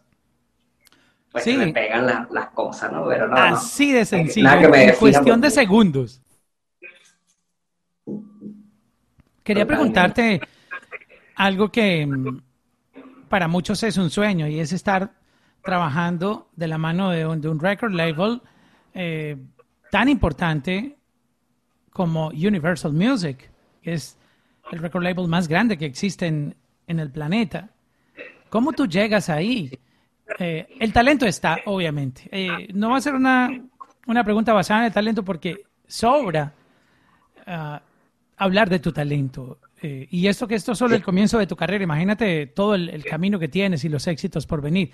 pues 1.31 1.43
sí. 1.43 1.57
me 1.57 1.73
pegan 1.73 2.27
las 2.29 2.49
cosas, 2.49 2.91
¿no? 2.91 3.07
Pero 3.07 3.27
no 3.27 3.35
Así 3.35 3.91
de 3.91 4.05
sencillo, 4.05 4.47
en 4.75 4.95
cuestión 4.95 5.41
de 5.41 5.49
segundos. 5.49 6.21
Quería 9.43 9.65
preguntarte 9.65 10.39
algo 11.35 11.71
que 11.71 12.07
para 13.29 13.47
muchos 13.47 13.83
es 13.83 13.97
un 13.97 14.09
sueño 14.09 14.47
y 14.47 14.59
es 14.59 14.71
estar 14.73 15.11
trabajando 15.63 16.49
de 16.55 16.67
la 16.67 16.77
mano 16.77 17.09
de 17.11 17.25
un, 17.25 17.59
record 17.59 17.91
label 17.91 18.41
eh, 18.93 19.37
tan 19.91 20.09
importante 20.09 20.97
como 21.91 22.27
Universal 22.27 22.93
Music, 22.93 23.49
que 23.81 23.93
es 23.93 24.17
el 24.71 24.79
record 24.79 25.03
label 25.03 25.27
más 25.27 25.47
grande 25.47 25.77
que 25.77 25.85
existe 25.85 26.27
en, 26.27 26.55
el 26.87 27.11
planeta. 27.11 27.69
¿Cómo 28.49 28.71
tú 28.71 28.87
llegas 28.87 29.29
ahí? 29.29 29.77
Eh, 30.39 30.67
el 30.79 30.93
talento 30.93 31.25
está, 31.25 31.57
obviamente. 31.65 32.29
Eh, 32.31 32.69
no 32.73 32.91
va 32.91 32.97
a 32.97 33.01
ser 33.01 33.13
una, 33.15 33.49
una, 34.05 34.23
pregunta 34.23 34.53
basada 34.53 34.81
en 34.81 34.85
el 34.85 34.93
talento 34.93 35.23
porque 35.23 35.63
sobra 35.85 36.53
ah, 37.45 37.81
hablar 38.37 38.69
de 38.69 38.79
tu 38.79 38.93
talento. 38.93 39.59
Eh, 39.81 40.07
y 40.09 40.27
esto 40.27 40.47
que 40.47 40.55
esto 40.55 40.71
es 40.71 40.77
solo 40.77 40.95
el 40.95 41.03
comienzo 41.03 41.37
de 41.37 41.47
tu 41.47 41.55
carrera, 41.55 41.83
imagínate 41.83 42.47
todo 42.47 42.75
el, 42.75 43.03
camino 43.05 43.37
que 43.37 43.47
tienes 43.47 43.83
y 43.83 43.89
los 43.89 44.07
éxitos 44.07 44.45
por 44.45 44.61
venir. 44.61 44.91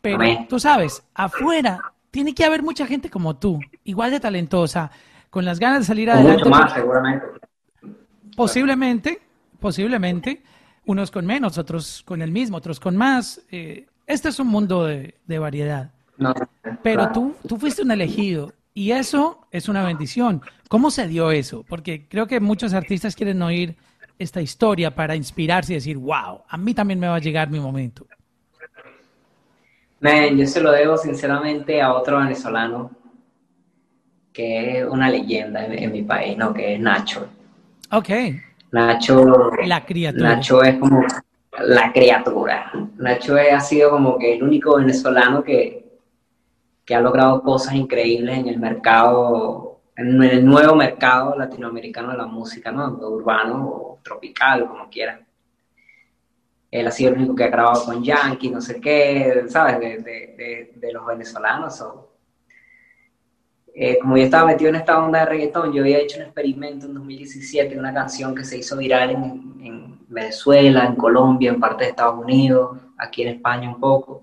Pero 0.00 0.46
tú 0.48 0.60
sabes, 0.60 1.02
afuera 1.14 1.80
tiene 2.10 2.34
que 2.34 2.44
haber 2.44 2.62
mucha 2.62 2.86
gente 2.86 3.10
como 3.10 3.36
tú, 3.36 3.58
igual 3.84 4.12
de 4.12 4.20
talentosa, 4.20 4.90
con 5.30 5.44
las 5.44 5.58
ganas 5.58 5.80
de 5.80 5.84
salir 5.86 6.10
adelante. 6.10 6.44
Mucho 6.44 6.50
más, 6.50 6.72
seguramente. 6.72 7.26
Posiblemente, 8.36 9.22
posiblemente, 9.58 10.42
unos 10.84 11.10
con 11.10 11.26
menos, 11.26 11.58
otros 11.58 12.02
con 12.04 12.22
el 12.22 12.30
mismo, 12.30 12.58
otros 12.58 12.78
con 12.78 12.96
más. 12.96 13.42
Eh, 13.50 13.86
este 14.06 14.28
es 14.28 14.38
un 14.38 14.46
mundo 14.46 14.84
de, 14.84 15.38
variedad. 15.38 15.90
Pero 16.82 17.10
tú, 17.12 17.34
tú 17.46 17.58
fuiste 17.58 17.82
un 17.82 17.90
elegido 17.90 18.52
y 18.72 18.92
eso 18.92 19.46
es 19.50 19.68
una 19.68 19.82
bendición. 19.84 20.42
¿Cómo 20.68 20.90
se 20.90 21.08
dio 21.08 21.30
eso? 21.32 21.64
Porque 21.68 22.06
creo 22.08 22.26
que 22.26 22.40
muchos 22.40 22.72
artistas 22.72 23.16
quieren 23.16 23.42
oír 23.42 23.76
esta 24.18 24.40
historia 24.40 24.94
para 24.94 25.14
inspirarse 25.14 25.72
y 25.72 25.76
decir, 25.76 25.96
wow, 25.96 26.42
a 26.48 26.56
mí 26.56 26.74
también 26.74 26.98
me 26.98 27.08
va 27.08 27.16
a 27.16 27.20
llegar 27.20 27.50
mi 27.50 27.60
momento. 27.60 28.06
yo 30.00 30.46
se 30.46 30.60
lo 30.60 30.72
debo 30.72 30.96
sinceramente 30.96 31.80
a 31.82 31.92
otro 31.92 32.18
venezolano 32.18 32.90
que 34.36 34.80
es 34.80 34.86
una 34.86 35.08
leyenda 35.08 35.64
en, 35.64 35.90
mi 35.90 36.02
país, 36.02 36.36
¿no? 36.36 36.52
Que 36.52 36.74
es 36.74 36.80
Nacho. 36.80 37.26
Ok. 37.90 38.10
Nacho. 38.70 39.50
La 39.64 39.86
criatura. 39.86 40.36
Nacho 40.36 40.62
es 40.62 40.76
como 40.76 41.02
la 41.58 41.90
criatura. 41.90 42.70
Nacho 42.98 43.34
ha 43.36 43.60
sido 43.60 43.90
como 43.90 44.18
que 44.18 44.34
el 44.34 44.42
único 44.42 44.76
venezolano 44.76 45.42
que, 45.42 45.86
que 46.84 46.94
ha 46.94 47.00
logrado 47.00 47.42
cosas 47.42 47.76
increíbles 47.76 48.38
en 48.38 48.48
el 48.48 48.58
mercado, 48.60 49.65
en 49.96 50.22
el 50.22 50.44
nuevo 50.44 50.74
mercado 50.74 51.36
latinoamericano 51.36 52.10
de 52.10 52.18
la 52.18 52.26
música, 52.26 52.70
¿no? 52.70 52.88
Urbano 52.98 53.66
o 53.66 53.98
tropical, 54.02 54.66
como 54.66 54.90
quieran. 54.90 55.26
Él 56.70 56.86
ha 56.86 56.90
sido 56.90 57.12
el 57.12 57.18
único 57.18 57.34
que 57.34 57.44
ha 57.44 57.48
grabado 57.48 57.84
con 57.84 58.04
Yankee, 58.04 58.50
no 58.50 58.60
sé 58.60 58.80
qué, 58.80 59.44
¿sabes? 59.48 59.80
De, 59.80 60.72
de, 60.76 60.92
los 60.92 61.06
venezolanos. 61.06 61.82
Eh, 63.74 63.98
como 64.00 64.16
yo 64.16 64.24
estaba 64.24 64.46
metido 64.46 64.68
en 64.70 64.76
esta 64.76 65.02
onda 65.02 65.20
de 65.20 65.26
reggaetón, 65.26 65.72
yo 65.72 65.82
había 65.82 65.98
hecho 65.98 66.18
un 66.18 66.24
experimento 66.24 66.86
en 66.86 66.94
2017, 66.94 67.78
una 67.78 67.94
canción 67.94 68.34
que 68.34 68.44
se 68.44 68.58
hizo 68.58 68.76
viral 68.76 69.10
en, 69.10 69.54
en 69.62 70.06
Venezuela, 70.08 70.84
en 70.84 70.96
Colombia, 70.96 71.50
en 71.50 71.60
parte 71.60 71.84
de 71.84 71.90
Estados 71.90 72.22
Unidos, 72.22 72.78
aquí 72.98 73.22
en 73.22 73.28
España 73.28 73.68
un 73.68 73.80
poco. 73.80 74.22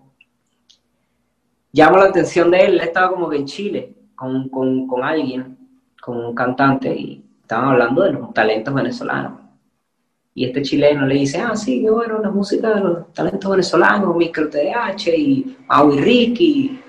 Llamo 1.71 1.97
la 1.97 2.05
atención 2.05 2.51
de 2.51 2.65
él, 2.65 2.73
él 2.73 2.81
estaba 2.81 3.09
como 3.09 3.29
que 3.29 3.37
en 3.37 3.45
Chile 3.45 3.95
con, 4.15 4.49
con, 4.49 4.87
con 4.87 5.03
alguien, 5.03 5.62
con 6.03 6.17
un 6.17 6.35
cantante, 6.35 6.93
y 6.93 7.23
estaban 7.41 7.69
hablando 7.69 8.03
de 8.03 8.11
los 8.11 8.33
talentos 8.33 8.73
venezolanos. 8.73 9.39
Y 10.35 10.45
este 10.45 10.61
chileno 10.61 11.05
le 11.05 11.15
dice, 11.15 11.39
ah, 11.39 11.55
sí, 11.55 11.81
qué 11.81 11.89
bueno, 11.89 12.19
la 12.19 12.29
música 12.29 12.73
de 12.73 12.81
los 12.81 13.13
talentos 13.13 13.49
venezolanos, 13.49 14.15
Micro 14.15 14.49
TDH 14.49 15.07
y 15.15 15.57
Mau 15.67 15.93
y 15.93 16.01
Ricky 16.01 16.81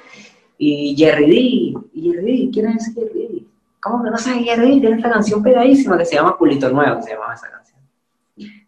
y 0.58 0.96
Jerry 0.96 1.26
D. 1.26 1.36
Y 1.92 2.10
Jerry 2.10 2.46
D, 2.46 2.50
¿quién 2.52 2.66
es 2.70 2.92
Jerry 2.92 3.28
D? 3.28 3.44
¿Cómo 3.80 4.02
que 4.02 4.10
no 4.10 4.16
sabes 4.16 4.44
Jerry 4.44 4.74
D? 4.74 4.80
Tiene 4.80 4.96
esta 4.96 5.10
canción 5.10 5.42
pegadísima 5.42 5.96
que 5.98 6.06
se 6.06 6.16
llama 6.16 6.36
Culito 6.36 6.68
Nuevo, 6.70 7.00
se 7.02 7.10
llama 7.10 7.34
esa 7.34 7.50
canción. 7.50 7.78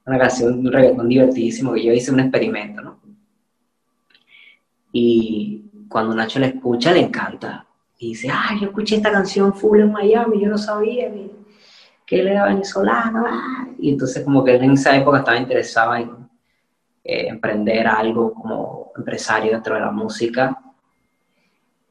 Una 0.07 0.19
canción, 0.19 0.59
un 0.61 0.71
reggaetón 0.73 1.09
divertidísimo 1.09 1.73
que 1.73 1.85
yo 1.85 1.93
hice 1.93 2.12
un 2.12 2.21
experimento, 2.21 2.83
¿no? 2.83 3.00
Y 4.93 5.65
cuando 5.88 6.15
Nacho 6.15 6.38
la 6.38 6.47
escucha, 6.47 6.93
le 6.93 7.00
encanta. 7.00 7.65
Y 7.99 8.09
dice, 8.11 8.29
ah, 8.31 8.55
yo 8.61 8.69
escuché 8.69 8.97
esta 8.97 9.11
canción 9.11 9.55
full 9.55 9.81
en 9.81 9.93
Miami, 9.93 10.41
yo 10.41 10.49
no 10.49 10.59
sabía 10.59 11.11
que 12.05 12.21
él 12.21 12.29
era 12.29 12.47
venezolano. 12.47 13.25
Ah". 13.26 13.69
Y 13.79 13.91
entonces 13.91 14.25
como 14.25 14.45
que 14.45 14.55
él 14.57 14.65
en 14.65 14.73
esa 14.73 14.97
época 14.97 15.19
estaba 15.19 15.38
interesado 15.38 15.95
en 15.95 16.11
eh, 17.05 17.29
emprender 17.29 17.87
algo 17.87 18.35
como 18.35 18.93
empresario 18.97 19.53
dentro 19.53 19.75
de 19.75 19.81
la 19.81 19.91
música 19.91 20.61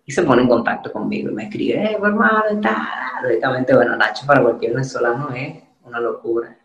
y 0.06 0.12
se 0.12 0.24
pone 0.24 0.44
en 0.44 0.48
contacto 0.48 0.92
conmigo 0.92 1.32
y 1.32 1.34
me 1.34 1.44
escribe, 1.46 1.84
eh, 1.84 1.98
hermano, 2.02 2.44
está. 2.52 2.88
Lógicamente, 3.24 3.74
bueno, 3.76 3.96
Nacho 3.96 4.26
para 4.28 4.44
cualquier 4.44 4.74
venezolano 4.74 5.30
es 5.34 5.64
una 5.84 6.00
locura. 6.00 6.56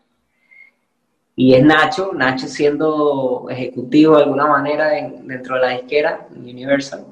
Y 1.35 1.55
es 1.55 1.63
Nacho, 1.63 2.11
Nacho 2.13 2.47
siendo 2.47 3.47
ejecutivo 3.49 4.17
de 4.17 4.23
alguna 4.23 4.45
manera 4.45 4.89
dentro 4.89 5.55
de 5.55 5.61
la 5.61 5.69
disquera, 5.69 6.27
Universal, 6.35 7.05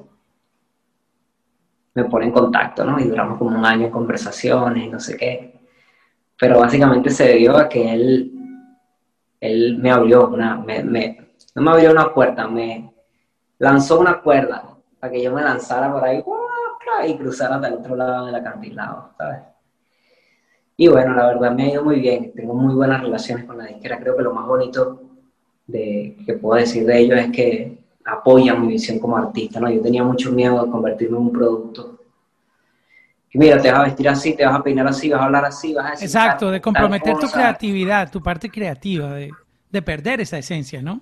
me 1.94 2.04
pone 2.04 2.26
en 2.26 2.32
contacto, 2.32 2.84
¿no? 2.84 2.98
Y 2.98 3.04
duramos 3.04 3.38
como 3.38 3.58
un 3.58 3.64
año 3.64 3.86
en 3.86 3.92
conversaciones 3.92 4.84
y 4.84 4.88
no 4.88 5.00
sé 5.00 5.16
qué. 5.16 5.60
Pero 6.38 6.60
básicamente 6.60 7.10
se 7.10 7.28
debió 7.28 7.56
a 7.56 7.68
que 7.68 7.92
él, 7.92 8.32
él 9.40 9.78
me 9.78 9.90
abrió 9.90 10.28
una, 10.28 10.56
me, 10.56 10.82
no 11.54 11.62
me 11.62 11.70
abrió 11.70 11.90
una 11.90 12.12
puerta, 12.12 12.48
me 12.48 12.92
lanzó 13.58 14.00
una 14.00 14.20
cuerda 14.20 14.64
para 14.98 15.12
que 15.12 15.22
yo 15.22 15.32
me 15.32 15.42
lanzara 15.42 15.92
por 15.92 16.04
ahí 16.04 16.22
y 17.06 17.16
cruzara 17.16 17.56
hasta 17.56 17.68
el 17.68 17.74
otro 17.74 17.96
lado 17.96 18.26
del 18.26 18.34
acantilado, 18.34 19.10
¿sabes? 19.16 19.40
Y 20.76 20.88
bueno, 20.88 21.14
la 21.14 21.26
verdad 21.26 21.52
me 21.52 21.64
ha 21.64 21.72
ido 21.72 21.84
muy 21.84 22.00
bien, 22.00 22.32
tengo 22.34 22.54
muy 22.54 22.74
buenas 22.74 23.02
relaciones 23.02 23.44
con 23.44 23.58
la 23.58 23.66
disquera, 23.66 23.98
creo 23.98 24.16
que 24.16 24.22
lo 24.22 24.32
más 24.32 24.46
bonito 24.46 25.02
de, 25.66 26.16
que 26.24 26.34
puedo 26.34 26.58
decir 26.58 26.86
de 26.86 26.98
ellos 26.98 27.18
es 27.18 27.30
que 27.30 27.79
apoyan 28.04 28.60
mi 28.60 28.68
visión 28.68 28.98
como 28.98 29.16
artista, 29.16 29.60
¿no? 29.60 29.70
Yo 29.70 29.80
tenía 29.80 30.02
mucho 30.02 30.32
miedo 30.32 30.64
de 30.64 30.70
convertirme 30.70 31.16
en 31.16 31.24
un 31.24 31.32
producto. 31.32 31.98
Y 33.32 33.38
mira, 33.38 33.60
te 33.60 33.70
vas 33.70 33.80
a 33.80 33.84
vestir 33.84 34.08
así, 34.08 34.34
te 34.34 34.44
vas 34.44 34.56
a 34.56 34.62
peinar 34.62 34.88
así, 34.88 35.08
vas 35.08 35.20
a 35.20 35.24
hablar 35.24 35.44
así, 35.44 35.72
vas 35.72 35.86
a 35.86 35.90
decir 35.92 36.06
Exacto, 36.06 36.50
de 36.50 36.60
comprometer 36.60 37.16
tu 37.16 37.28
creatividad, 37.28 38.10
tu 38.10 38.20
parte 38.20 38.50
creativa, 38.50 39.12
de, 39.12 39.30
de 39.70 39.82
perder 39.82 40.20
esa 40.20 40.38
esencia, 40.38 40.82
¿no? 40.82 41.00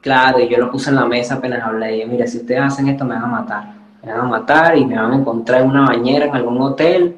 Claro, 0.00 0.40
y 0.40 0.48
yo 0.48 0.58
lo 0.58 0.70
puse 0.70 0.90
en 0.90 0.96
la 0.96 1.06
mesa 1.06 1.34
apenas 1.34 1.62
hablé. 1.62 1.98
Y 1.98 2.06
mira, 2.06 2.26
si 2.26 2.38
ustedes 2.38 2.60
hacen 2.60 2.88
esto, 2.88 3.04
me 3.04 3.14
van 3.14 3.24
a 3.24 3.26
matar. 3.26 3.74
Me 4.02 4.12
van 4.12 4.20
a 4.20 4.28
matar 4.28 4.78
y 4.78 4.86
me 4.86 4.96
van 4.96 5.12
a 5.12 5.16
encontrar 5.16 5.62
en 5.62 5.70
una 5.70 5.86
bañera 5.86 6.26
en 6.26 6.34
algún 6.34 6.60
hotel, 6.62 7.16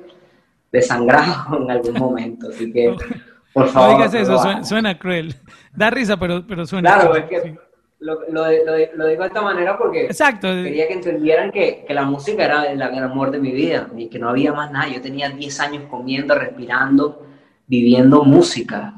desangrado 0.73 1.59
en 1.63 1.71
algún 1.71 1.95
momento. 1.95 2.49
Así 2.49 2.73
que, 2.73 2.97
por 3.53 3.69
favor. 3.69 3.91
No 3.91 4.09
digas 4.09 4.15
eso, 4.15 4.65
suena, 4.65 4.99
cruel. 4.99 5.37
Da 5.73 5.91
risa, 5.91 6.17
pero, 6.17 6.45
pero 6.47 6.67
suena. 6.67 6.95
Claro, 6.95 7.15
es 7.15 7.25
que 7.27 7.59
lo, 8.01 8.21
lo, 8.31 8.45
lo, 8.45 9.07
digo 9.07 9.23
de 9.23 9.27
esta 9.27 9.43
manera 9.43 9.79
porque 9.79 10.07
Exacto. 10.07 10.49
quería 10.49 10.89
que 10.89 10.95
entendieran 10.95 11.51
que, 11.51 11.85
que 11.87 11.95
la 11.95 12.05
música 12.05 12.45
era 12.45 12.65
el, 12.65 12.81
el 12.81 13.05
amor 13.05 13.31
de 13.31 13.39
mi 13.39 13.53
vida 13.53 13.89
y 13.97 14.09
que 14.09 14.19
no 14.19 14.29
había 14.29 14.53
más 14.53 14.71
nada. 14.71 14.89
Yo 14.89 15.01
tenía 15.01 15.29
10 15.29 15.61
años 15.61 15.85
comiendo, 15.91 16.35
respirando, 16.35 17.27
viviendo 17.67 18.25
música, 18.25 18.95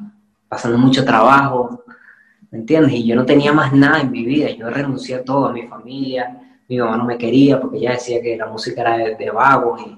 pasando 0.48 0.78
mucho 0.78 1.04
trabajo 1.04 1.82
¿me 2.52 2.58
entiendes? 2.58 2.92
Y 2.92 3.06
yo 3.06 3.16
no 3.16 3.24
tenía 3.24 3.52
más 3.52 3.72
nada 3.72 4.00
en 4.00 4.12
mi 4.12 4.24
vida, 4.24 4.50
yo 4.50 4.68
renuncié 4.68 5.16
a 5.16 5.24
todo, 5.24 5.46
a 5.46 5.52
mi 5.52 5.62
familia, 5.62 6.38
mi 6.68 6.78
mamá 6.78 6.98
no 6.98 7.06
me 7.06 7.16
quería 7.16 7.58
porque 7.58 7.78
ella 7.78 7.92
decía 7.92 8.20
que 8.20 8.36
la 8.36 8.46
música 8.46 8.82
era 8.82 9.16
de, 9.16 9.30
vagos 9.30 9.80
y, 9.80 9.96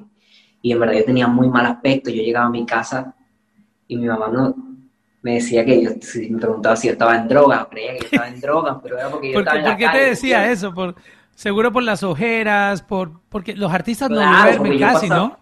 y, 0.63 0.73
en 0.73 0.79
verdad 0.81 0.95
yo 0.95 1.05
tenía 1.05 1.27
muy 1.27 1.49
mal 1.49 1.67
aspecto, 1.67 2.11
yo 2.11 2.23
llegaba 2.23 2.47
a 2.47 2.51
mi 2.51 2.65
casa 2.65 3.15
y 3.89 3.97
mi 3.97 4.07
mamá 4.07 4.29
no, 4.29 4.55
me 5.25 5.37
decía 5.37 5.65
que 5.65 5.83
yo, 5.83 5.91
me 6.31 6.39
preguntaba 6.39 6.77
si 6.77 6.89
yo 6.89 6.93
estaba 6.93 7.17
en 7.17 7.27
drogas, 7.27 7.67
creía 7.71 7.95
que 7.95 8.01
yo 8.01 8.05
estaba 8.05 8.29
en 8.29 8.41
drogas, 8.43 8.77
pero 8.83 8.99
era 8.99 9.09
porque 9.09 9.33
yo 9.33 9.39
estaba 9.39 9.59
en 9.59 9.65
¿Por 9.65 9.77
qué 9.79 9.89
te 9.89 10.05
decía 10.11 10.53
eso? 10.53 10.75
Por, 10.75 10.95
seguro 11.35 11.73
por 11.73 11.83
las 11.83 12.03
ojeras, 12.03 12.83
por, 12.83 13.23
porque 13.31 13.55
los 13.55 13.73
artistas 13.73 14.11
no 14.11 14.17
duermen 14.17 14.79
casi, 14.79 15.09
¿no? 15.09 15.39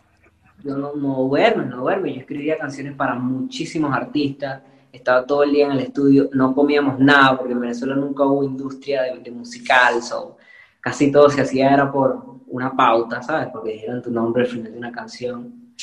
Yo 0.62 0.76
no, 0.76 0.92
no 0.94 1.14
duermo, 1.24 1.64
no 1.64 1.78
duermo, 1.78 2.06
yo 2.06 2.20
escribía 2.20 2.56
canciones 2.58 2.94
para 2.94 3.16
muchísimos 3.16 3.92
artistas, 3.92 4.62
estaba 4.92 5.26
todo 5.26 5.42
el 5.42 5.50
día 5.50 5.66
en 5.66 5.72
el 5.72 5.80
estudio, 5.80 6.30
no 6.32 6.54
comíamos 6.54 7.00
nada, 7.00 7.36
porque 7.36 7.52
en 7.52 7.60
Venezuela 7.60 7.96
nunca 7.96 8.24
hubo 8.24 8.44
industria 8.44 9.02
de, 9.02 9.30
musical, 9.32 10.00
so, 10.00 10.36
casi 10.80 11.10
todo 11.10 11.28
se 11.28 11.40
hacía 11.40 11.74
era 11.74 11.90
por 11.90 12.24
una 12.46 12.70
pauta, 12.76 13.20
¿sabes? 13.20 13.48
Porque 13.52 13.72
dijeron 13.72 14.00
tu 14.00 14.12
nombre 14.12 14.44
al 14.44 14.48
final 14.48 14.70
de 14.70 14.78
una 14.78 14.92
canción, 14.92 15.74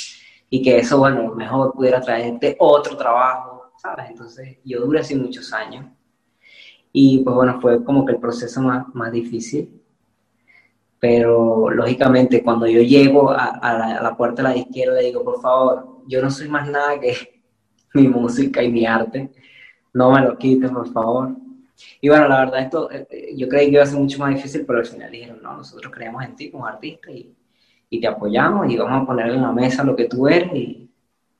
y 0.50 0.62
que 0.62 0.78
eso, 0.78 1.00
bueno, 1.00 1.36
mejor 1.36 1.74
pudiera 1.74 2.00
traerte 2.00 2.56
otro 2.60 2.96
trabajo, 2.96 3.59
Entonces, 4.10 4.58
yo 4.66 4.82
duré 4.82 5.00
así 5.00 5.16
muchos 5.16 5.54
años, 5.54 5.86
y 6.92 7.20
pues 7.20 7.36
bueno, 7.36 7.60
fue 7.62 7.84
como 7.84 8.06
que 8.06 8.14
el 8.14 8.20
proceso 8.20 8.62
más, 8.62 8.88
más 8.94 9.12
difícil, 9.12 9.70
pero 11.00 11.70
lógicamente 11.70 12.44
cuando 12.44 12.68
yo 12.68 12.82
llego 12.82 13.32
a, 13.32 13.58
la, 13.62 13.98
a 14.00 14.04
la 14.04 14.18
puerta 14.18 14.44
de 14.44 14.50
la 14.50 14.58
izquierda 14.58 14.96
le 14.96 15.06
digo, 15.06 15.24
por 15.24 15.42
favor, 15.42 16.02
yo 16.08 16.22
no 16.22 16.30
soy 16.30 16.50
más 16.50 16.70
nada 16.70 17.00
que 17.00 17.42
mi 17.94 18.08
música 18.08 18.62
y 18.62 18.72
mi 18.72 18.86
arte. 18.86 19.32
No 19.94 20.12
me 20.12 20.22
lo 20.22 20.38
quiten, 20.38 20.72
por 20.72 20.92
favor. 20.92 21.36
Y 22.02 22.10
bueno, 22.10 22.28
la 22.28 22.40
verdad, 22.40 22.62
esto 22.62 22.92
eh, 22.92 23.08
eh, 23.10 23.34
yo 23.38 23.48
creí 23.48 23.68
que 23.68 23.74
iba 23.74 23.84
a 23.84 23.86
ser 23.86 24.00
mucho 24.00 24.20
más 24.20 24.36
difícil, 24.36 24.66
pero 24.66 24.80
al 24.80 24.86
final 24.86 25.12
dijeron, 25.12 25.40
no, 25.42 25.58
nosotros 25.58 25.92
creemos 25.94 26.24
en 26.24 26.36
ti 26.36 26.52
como 26.52 26.66
artista 26.66 27.12
y, 27.12 27.34
y 27.90 28.02
te 28.02 28.08
apoyamos 28.08 28.70
y 28.72 28.78
vamos 28.78 29.04
a 29.04 29.06
poner 29.06 29.30
en 29.30 29.42
la 29.42 29.52
mesa 29.54 29.84
lo 29.84 29.96
que 29.96 30.06
tú 30.06 30.28
eres 30.28 30.54
y 30.54 30.89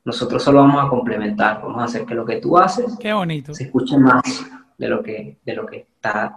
nosotros 0.04 0.42
solo 0.42 0.60
vamos 0.60 0.84
a 0.84 0.88
complementar, 0.88 1.60
vamos 1.62 1.82
a 1.82 1.84
hacer 1.84 2.06
que 2.06 2.14
lo 2.14 2.24
que 2.24 2.36
tú 2.36 2.56
haces 2.56 2.96
Qué 2.98 3.12
bonito. 3.12 3.54
se 3.54 3.64
escuche 3.64 3.98
más 3.98 4.22
de 4.78 4.88
lo 4.88 5.02
que, 5.02 5.38
de 5.44 5.54
lo 5.54 5.66
que 5.66 5.76
está, 5.76 6.36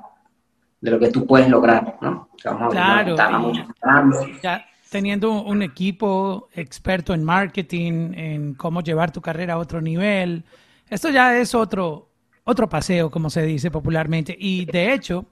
de 0.82 0.92
lo 0.92 1.00
que 1.00 1.10
tú 1.10 1.26
puedes 1.26 1.50
lograr, 1.50 1.98
¿no? 2.02 2.30
Vamos 2.44 2.74
claro, 2.74 3.16
a 3.20 4.66
teniendo 4.94 5.42
un 5.42 5.64
equipo 5.64 6.50
experto 6.54 7.16
en 7.16 7.24
marketing, 7.24 8.14
en 8.14 8.54
cómo 8.54 8.82
llevar 8.82 9.12
tu 9.12 9.22
carrera 9.22 9.56
a 9.56 9.58
otro 9.58 9.82
nivel. 9.82 10.44
Esto 10.88 11.10
ya 11.10 11.36
es 11.36 11.56
otro, 11.56 12.10
otro 12.44 12.70
paseo, 12.70 13.10
como 13.10 13.32
se 13.32 13.42
dice 13.42 13.72
popularmente. 13.72 14.36
Y 14.38 14.66
de 14.66 14.94
hecho, 14.94 15.26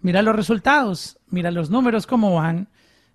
mira 0.00 0.22
los 0.22 0.34
resultados, 0.34 1.18
mira 1.28 1.50
los 1.50 1.68
números 1.68 2.06
cómo 2.06 2.36
van, 2.36 2.68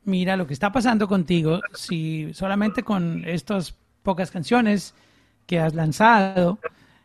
mira 0.03 0.37
lo 0.37 0.45
que 0.45 0.53
está 0.53 0.71
pasando 0.71 1.07
contigo. 1.07 1.61
Si 1.73 2.31
solamente 2.31 2.83
con 2.83 3.23
estas 3.25 3.73
pocas 4.07 4.31
canciones 4.31 4.95
que 5.45 5.59
has 5.59 5.73
lanzado 5.73 6.59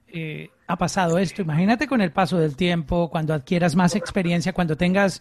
eh, 0.07 0.51
ha 0.69 0.77
pasado 0.77 1.19
esto, 1.19 1.43
imagínate 1.43 1.89
con 1.89 2.01
el 2.01 2.13
paso 2.13 2.39
del 2.39 2.55
tiempo, 2.55 3.11
cuando 3.11 3.35
adquieras 3.35 3.75
más 3.75 3.97
experiencia, 3.97 4.53
cuando 4.53 4.77
tengas 4.77 5.21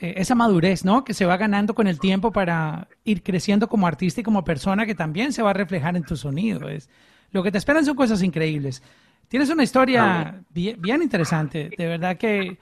eh, 0.00 0.14
esa 0.16 0.34
madurez, 0.34 0.84
¿no? 0.84 1.04
Que 1.04 1.14
se 1.14 1.24
va 1.24 1.36
ganando 1.36 1.72
con 1.72 1.86
el 1.86 2.00
tiempo 2.00 2.32
para 2.32 2.88
ir 3.04 3.22
creciendo 3.22 3.68
como 3.68 3.86
artista 3.86 4.22
y 4.22 4.24
como 4.24 4.42
persona 4.42 4.86
que 4.86 4.96
también 4.96 5.32
se 5.32 5.40
va 5.40 5.50
a 5.50 5.52
reflejar 5.52 5.96
en 5.96 6.02
tu 6.02 6.16
sonido. 6.16 6.68
Es, 6.68 6.90
lo 7.30 7.44
que 7.44 7.52
te 7.52 7.58
esperan 7.58 7.84
son 7.84 7.94
cosas 7.94 8.20
increíbles. 8.20 8.82
Tienes 9.28 9.50
una 9.50 9.62
historia 9.62 10.42
bien, 10.50 11.00
interesante, 11.00 11.70
de 11.78 11.86
verdad 11.86 12.16
que 12.16 12.58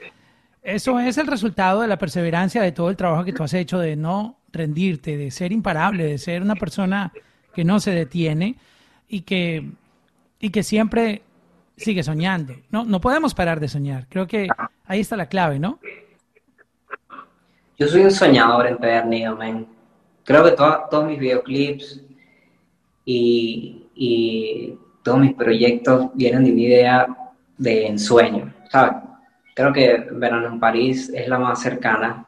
eso 0.62 1.00
es 1.00 1.16
el 1.16 1.26
resultado 1.26 1.80
de 1.80 1.88
la 1.88 1.96
perseverancia 1.96 2.60
de 2.60 2.72
todo 2.72 2.90
el 2.90 2.96
trabajo 2.96 3.24
que 3.24 3.32
tú 3.32 3.44
has 3.44 3.54
hecho, 3.54 3.78
de 3.78 3.96
no 3.96 4.36
rendirte, 4.52 5.16
de 5.16 5.30
ser 5.30 5.52
imparable, 5.52 6.04
de 6.04 6.18
ser 6.18 6.42
una 6.42 6.54
persona 6.54 7.12
que 7.54 7.64
no 7.64 7.80
se 7.80 7.92
detiene 7.92 8.56
y 9.08 9.22
que, 9.22 9.68
y 10.40 10.50
que 10.50 10.62
siempre 10.62 11.22
sigue 11.76 12.02
soñando. 12.02 12.54
No, 12.70 12.84
no 12.84 13.00
podemos 13.00 13.34
parar 13.34 13.60
de 13.60 13.68
soñar. 13.68 14.06
Creo 14.08 14.26
que 14.26 14.48
ahí 14.86 15.00
está 15.00 15.16
la 15.16 15.26
clave, 15.26 15.58
¿no? 15.58 15.78
Yo 17.78 17.88
soy 17.88 18.02
un 18.02 18.10
soñador 18.10 18.66
empedernido, 18.66 19.36
man. 19.36 19.66
Creo 20.24 20.44
que 20.44 20.52
todos 20.52 21.06
mis 21.06 21.18
videoclips 21.18 22.00
y, 23.04 23.86
y 23.94 24.78
todos 25.02 25.18
mis 25.18 25.34
proyectos 25.34 26.10
vienen 26.14 26.44
de 26.44 26.52
mi 26.52 26.64
idea 26.64 27.06
de 27.58 27.86
ensueño, 27.86 28.52
¿sabes? 28.70 28.94
Creo 29.54 29.72
que 29.72 30.06
Verano 30.12 30.48
en 30.48 30.60
París 30.60 31.10
es 31.14 31.28
la 31.28 31.38
más 31.38 31.60
cercana, 31.60 32.26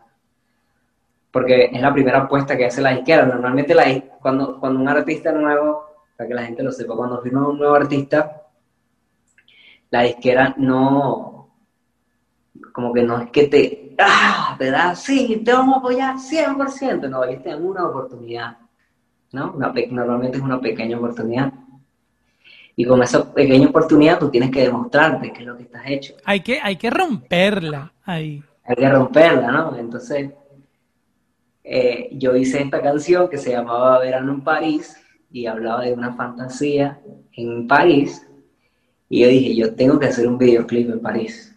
porque 1.35 1.65
es 1.73 1.81
la 1.81 1.93
primera 1.93 2.21
apuesta 2.21 2.57
que 2.57 2.67
hace 2.67 2.81
la 2.81 2.93
izquierda. 2.93 3.27
Normalmente 3.27 3.75
la, 3.75 3.85
cuando, 4.21 4.61
cuando 4.61 4.79
un 4.79 4.89
artista 4.89 5.33
nuevo, 5.33 5.85
para 6.17 6.29
que 6.29 6.35
la 6.35 6.45
gente 6.45 6.63
lo 6.63 6.71
sepa, 6.71 6.95
cuando 6.95 7.21
firma 7.23 7.49
un 7.49 7.59
nuevo 7.59 7.75
artista, 7.75 8.41
la 9.91 10.03
disquera 10.03 10.55
no, 10.59 11.49
como 12.73 12.93
que 12.93 13.03
no 13.03 13.21
es 13.21 13.31
que 13.33 13.49
te, 13.49 13.97
ah, 13.99 14.55
te 14.57 14.71
da, 14.71 14.95
sí, 14.95 15.43
te 15.45 15.53
vamos 15.53 15.75
a 15.75 15.79
apoyar 15.81 16.15
100%, 16.15 17.09
no, 17.11 17.25
ellos 17.25 17.43
te 17.43 17.49
dan 17.49 17.67
una 17.67 17.85
oportunidad, 17.85 18.57
¿no? 19.33 19.55
Una, 19.57 19.75
normalmente 19.91 20.37
es 20.37 20.43
una 20.45 20.61
pequeña 20.61 20.99
oportunidad 20.99 21.53
y 22.77 22.85
con 22.85 23.03
esa 23.03 23.35
pequeña 23.35 23.71
oportunidad 23.71 24.21
tú 24.21 24.31
tienes 24.31 24.53
que 24.53 24.63
demostrarte 24.63 25.33
qué 25.33 25.41
es 25.41 25.47
lo 25.47 25.57
que 25.57 25.65
estás 25.65 25.83
hecho. 25.87 26.15
Hay 26.25 26.43
que, 26.43 26.61
hay 26.63 26.77
que 26.77 26.91
romperla 26.91 27.93
ahí. 28.05 28.41
Hay 28.65 28.77
que 28.77 28.89
romperla, 28.89 29.51
¿no? 29.51 29.77
Entonces, 29.77 30.31
eh, 31.65 32.11
yo 32.13 32.37
hice 32.37 32.63
esta 32.63 32.81
canción 32.81 33.29
que 33.29 33.39
se 33.39 33.51
llamaba 33.51 33.99
Verano 33.99 34.33
en 34.33 34.43
París 34.43 34.97
y 35.33 35.47
hablaba 35.47 35.83
de 35.83 35.95
una 35.95 36.15
fantasía 36.15 37.01
en 37.33 37.67
París. 37.67 38.27
Y 39.09 39.23
yo 39.23 39.29
dije, 39.29 39.57
yo 39.57 39.75
tengo 39.75 39.99
que 39.99 40.07
hacer 40.07 40.29
un 40.29 40.39
videoclip 40.39 40.91
en 40.91 41.01
París. 41.01 41.57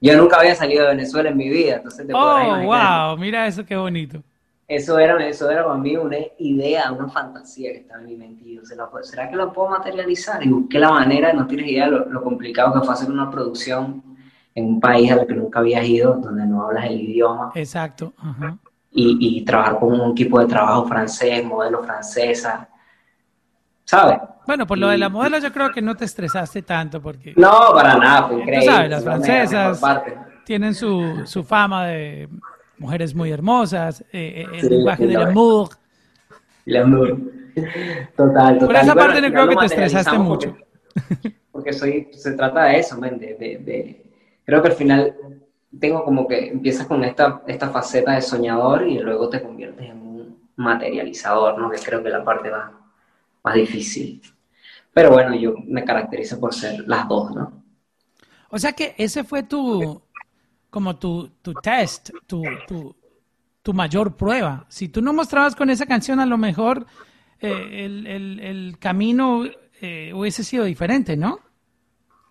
Yo 0.00 0.16
nunca 0.16 0.38
había 0.38 0.54
salido 0.54 0.82
de 0.84 0.90
Venezuela 0.90 1.30
en 1.30 1.36
mi 1.36 1.48
vida, 1.48 1.76
entonces 1.76 2.06
te 2.06 2.12
Oh, 2.14 2.62
wow, 2.64 3.16
mira 3.16 3.46
eso, 3.46 3.64
qué 3.64 3.76
bonito 3.76 4.22
eso 4.74 4.98
era, 4.98 5.26
eso 5.26 5.50
era 5.50 5.64
para 5.64 5.76
mí 5.78 5.96
una 5.96 6.16
idea, 6.38 6.90
una 6.92 7.08
fantasía 7.08 7.72
que 7.72 7.78
estaba 7.78 8.00
en 8.00 8.06
mi 8.06 8.16
mente. 8.16 8.42
¿Será 9.02 9.28
que 9.28 9.36
lo 9.36 9.52
puedo 9.52 9.68
materializar? 9.68 10.44
Y 10.44 10.48
busqué 10.48 10.78
la 10.78 10.90
manera, 10.90 11.32
no 11.32 11.46
tienes 11.46 11.66
idea 11.66 11.88
lo, 11.88 12.06
lo 12.06 12.22
complicado 12.22 12.72
que 12.72 12.86
fue 12.86 12.94
hacer 12.94 13.10
una 13.10 13.30
producción 13.30 14.02
en 14.54 14.64
un 14.66 14.80
país 14.80 15.10
al 15.10 15.26
que 15.26 15.34
nunca 15.34 15.58
habías 15.58 15.86
ido, 15.86 16.14
donde 16.14 16.46
no 16.46 16.62
hablas 16.64 16.86
el 16.86 17.00
idioma. 17.00 17.52
Exacto. 17.54 18.12
Y, 18.94 19.38
y, 19.38 19.44
trabajar 19.44 19.78
con 19.78 20.00
un 20.00 20.10
equipo 20.12 20.38
de 20.38 20.46
trabajo 20.46 20.86
francés, 20.86 21.44
modelo 21.44 21.82
francesa. 21.82 22.68
¿Sabes? 23.84 24.18
Bueno, 24.46 24.66
por 24.66 24.78
lo 24.78 24.88
de 24.88 24.98
la 24.98 25.08
modelo 25.08 25.38
yo 25.38 25.52
creo 25.52 25.70
que 25.70 25.80
no 25.80 25.94
te 25.94 26.04
estresaste 26.04 26.62
tanto 26.62 27.00
porque... 27.00 27.34
No, 27.36 27.72
para 27.72 27.96
nada, 27.96 28.28
fue 28.28 28.40
increíble. 28.40 28.66
Tú 28.66 28.72
sabes, 28.72 28.90
las 28.90 29.04
francesas 29.04 29.80
tienen 30.44 30.74
su, 30.74 31.22
su 31.24 31.42
fama 31.44 31.86
de 31.86 32.28
mujeres 32.78 33.14
muy 33.14 33.30
hermosas, 33.30 34.02
eh, 34.12 34.44
eh, 34.44 34.58
el 34.60 34.68
lenguaje 34.68 35.06
del 35.06 35.22
amor. 35.22 35.68
L'amour. 36.64 37.18
Total, 38.16 38.58
total. 38.58 38.66
Por 38.66 38.76
esa 38.76 38.94
parte 38.94 39.20
no 39.20 39.28
creo 39.30 39.48
que 39.48 39.56
te 39.56 39.66
estresaste 39.66 40.18
mucho. 40.18 40.56
Porque, 41.52 41.72
soy, 41.72 42.08
se 42.12 42.32
trata 42.32 42.64
de 42.64 42.78
eso, 42.78 42.96
de, 42.96 43.18
de, 43.18 44.02
creo 44.44 44.62
que 44.62 44.68
al 44.68 44.74
final 44.74 45.14
tengo 45.78 46.04
como 46.04 46.26
que 46.26 46.48
empiezas 46.48 46.86
con 46.86 47.04
esta, 47.04 47.42
esta 47.46 47.70
faceta 47.70 48.12
de 48.12 48.22
soñador 48.22 48.86
y 48.86 48.98
luego 48.98 49.28
te 49.28 49.42
conviertes 49.42 49.90
en 49.90 49.98
un 49.98 50.50
materializador, 50.56 51.58
¿no? 51.58 51.70
Que 51.70 51.78
creo 51.78 52.02
que 52.02 52.08
es 52.08 52.14
la 52.14 52.24
parte 52.24 52.50
más, 52.50 52.70
más 53.42 53.54
difícil. 53.54 54.22
Pero 54.92 55.10
bueno, 55.10 55.34
yo 55.34 55.54
me 55.66 55.84
caracterizo 55.84 56.38
por 56.38 56.54
ser 56.54 56.86
las 56.86 57.08
dos, 57.08 57.34
¿no? 57.34 57.62
O 58.50 58.58
sea 58.58 58.72
que 58.72 58.94
ese 58.98 59.24
fue 59.24 59.44
tu, 59.44 60.02
como 60.68 60.96
tu, 60.96 61.30
tu 61.40 61.54
test, 61.54 62.10
tu, 62.26 62.42
tu, 62.68 62.94
tu, 63.62 63.72
mayor 63.72 64.14
prueba. 64.14 64.66
Si 64.68 64.88
tú 64.88 65.00
no 65.00 65.14
mostrabas 65.14 65.56
con 65.56 65.70
esa 65.70 65.86
canción, 65.86 66.20
a 66.20 66.26
lo 66.26 66.36
mejor 66.36 66.86
eh, 67.40 67.84
el, 67.84 68.06
el, 68.06 68.40
el, 68.40 68.78
camino 68.78 69.44
eh, 69.80 70.12
hubiese 70.14 70.44
sido 70.44 70.64
diferente, 70.64 71.16
¿no? 71.16 71.40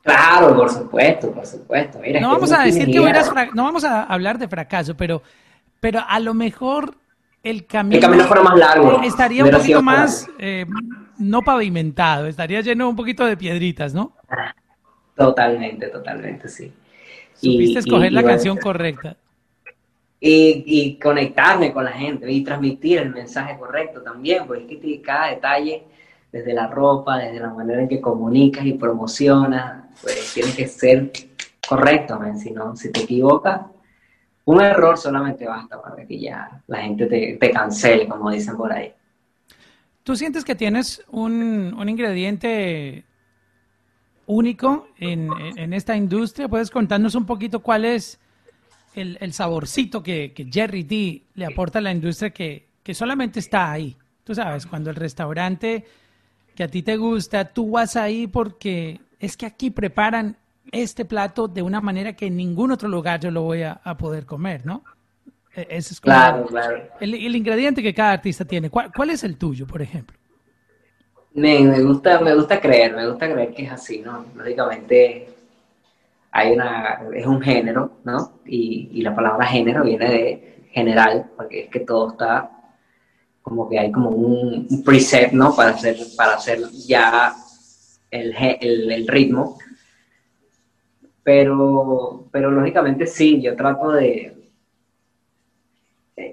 Claro, 0.04 0.56
por 0.56 0.70
supuesto, 0.70 1.32
por 1.32 1.46
supuesto. 1.46 2.00
no 2.20 2.30
vamos 2.30 2.52
a 2.52 2.64
decir 2.64 2.90
que 2.92 3.00
hubieras, 3.00 3.32
no 3.54 3.64
vamos 3.64 3.84
a 3.84 4.04
hablar 4.04 4.40
de 4.40 4.48
fracaso, 4.48 4.96
pero, 4.98 5.22
pero 5.80 6.02
a 6.08 6.20
lo 6.20 6.34
mejor 6.34 6.96
el 7.44 7.66
camino, 7.66 7.96
el 7.96 8.02
camino 8.02 8.24
fuera 8.26 8.44
más 8.44 8.58
largo. 8.58 9.02
Estaría 9.04 9.46
un 9.46 9.52
poquito 9.52 9.82
más 9.82 10.28
eh, 10.40 10.66
no 11.18 11.42
pavimentado, 11.42 12.28
estaría 12.28 12.62
lleno 12.62 12.90
un 12.90 12.96
poquito 12.96 13.26
de 13.26 13.38
piedritas, 13.38 13.94
¿no? 13.94 14.14
Totalmente, 15.16 15.88
totalmente, 15.88 16.48
sí. 16.48 16.74
Supiste 17.34 17.80
escoger 17.80 18.12
la 18.12 18.24
canción 18.24 18.58
correcta. 18.58 19.18
Y, 20.20 21.00
conectarme 21.02 21.74
con 21.74 21.84
la 21.84 21.92
gente 21.92 22.32
y 22.32 22.44
transmitir 22.44 23.00
el 23.00 23.10
mensaje 23.10 23.58
correcto 23.58 24.02
también, 24.02 24.46
porque 24.46 24.76
es 24.76 24.80
que 24.80 25.02
cada 25.02 25.28
detalle, 25.28 25.84
desde 26.32 26.54
la 26.54 26.68
ropa, 26.68 27.18
desde 27.18 27.40
la 27.40 27.50
manera 27.54 27.82
en 27.82 27.90
que 27.90 28.00
comunicas 28.00 28.66
y 28.66 28.74
promocionas, 28.74 29.86
pues 30.02 30.32
tiene 30.34 30.54
que 30.54 30.68
ser 30.68 31.12
correcto, 31.68 32.20
si 32.38 32.52
no, 32.52 32.76
si 32.76 32.92
te 32.92 33.02
equivocas, 33.02 33.62
un 34.46 34.62
error 34.62 34.98
solamente 34.98 35.46
basta 35.46 35.82
para 35.82 36.06
que 36.06 36.20
ya 36.20 36.62
la 36.68 36.80
gente 36.80 37.06
te, 37.06 37.38
te 37.40 37.52
cancele, 37.52 38.08
como 38.08 38.32
dicen 38.32 38.58
por 38.58 38.72
ahí. 38.74 38.94
¿Tú 40.04 40.16
sientes 40.16 40.44
que 40.44 40.56
tienes 40.56 41.04
un, 41.10 41.76
un 41.78 41.90
ingrediente 41.90 43.06
único 44.32 44.88
en, 44.98 45.74
esta 45.74 45.96
industria. 45.96 46.48
¿Puedes 46.48 46.70
contarnos 46.70 47.16
un 47.16 47.26
poquito 47.26 47.60
cuál 47.60 47.86
es 47.86 48.20
el, 48.94 49.34
saborcito 49.34 50.02
que, 50.02 50.34
Jerry 50.52 50.84
D 50.84 51.24
le 51.36 51.46
aporta 51.46 51.80
a 51.80 51.82
la 51.82 51.92
industria 51.92 52.30
que, 52.32 52.68
solamente 52.94 53.40
está 53.40 53.72
ahí? 53.72 53.98
Tú 54.24 54.34
sabes, 54.34 54.66
cuando 54.66 54.90
el 54.90 54.96
restaurante 54.96 55.86
que 56.56 56.64
a 56.64 56.68
ti 56.68 56.82
te 56.84 56.98
gusta, 56.98 57.46
tú 57.46 57.72
vas 57.72 57.96
ahí 57.96 58.28
porque 58.28 59.00
es 59.20 59.38
que 59.38 59.46
aquí 59.46 59.70
preparan 59.70 60.38
este 60.72 61.06
plato 61.06 61.48
de 61.48 61.62
una 61.62 61.82
manera 61.82 62.14
que 62.14 62.28
en 62.28 62.38
ningún 62.38 62.72
otro 62.72 62.88
lugar 62.88 63.20
yo 63.20 63.32
lo 63.32 63.42
voy 63.44 63.64
a, 63.64 63.80
poder 63.98 64.26
comer, 64.26 64.66
¿no? 64.66 64.84
E, 65.56 65.68
ese 65.70 65.94
es 65.94 66.02
claro, 66.02 66.46
claro. 66.46 66.82
El, 67.00 67.36
ingrediente 67.36 67.84
que 67.84 67.94
cada 67.94 68.14
artista 68.14 68.46
tiene. 68.46 68.70
¿Cuál 68.70 69.10
es 69.10 69.24
el 69.24 69.38
tuyo, 69.38 69.68
por 69.68 69.82
ejemplo? 69.82 70.18
Me, 71.34 71.82
gusta, 71.82 72.20
me 72.20 72.36
gusta 72.36 72.60
creer, 72.60 72.94
me 72.94 73.08
gusta 73.08 73.32
creer 73.32 73.54
que 73.54 73.64
es 73.64 73.72
así, 73.72 74.00
¿no? 74.00 74.26
Lógicamente 74.36 75.30
hay 76.32 76.52
una, 76.52 77.02
es 77.14 77.26
un 77.26 77.42
género, 77.42 78.00
¿no? 78.04 78.40
Y, 78.46 79.02
la 79.02 79.16
palabra 79.16 79.46
género 79.46 79.84
viene 79.84 80.10
de 80.10 80.64
general, 80.72 81.30
porque 81.38 81.62
es 81.62 81.70
que 81.70 81.82
todo 81.82 82.12
está 82.12 82.52
como 83.42 83.68
que 83.68 83.80
hay 83.80 83.92
como 83.92 84.10
un, 84.10 84.84
preset, 84.84 85.32
¿no? 85.32 85.56
Para 85.56 85.72
hacer, 85.72 85.98
para 86.16 86.36
hacer 86.36 86.60
ya 86.88 87.36
el, 88.10 88.34
el, 88.62 89.08
ritmo. 89.08 89.58
Pero, 91.24 92.28
pero 92.32 92.52
lógicamente 92.52 93.08
sí, 93.08 93.42
yo 93.42 93.56
trato 93.56 93.92
de... 93.92 94.38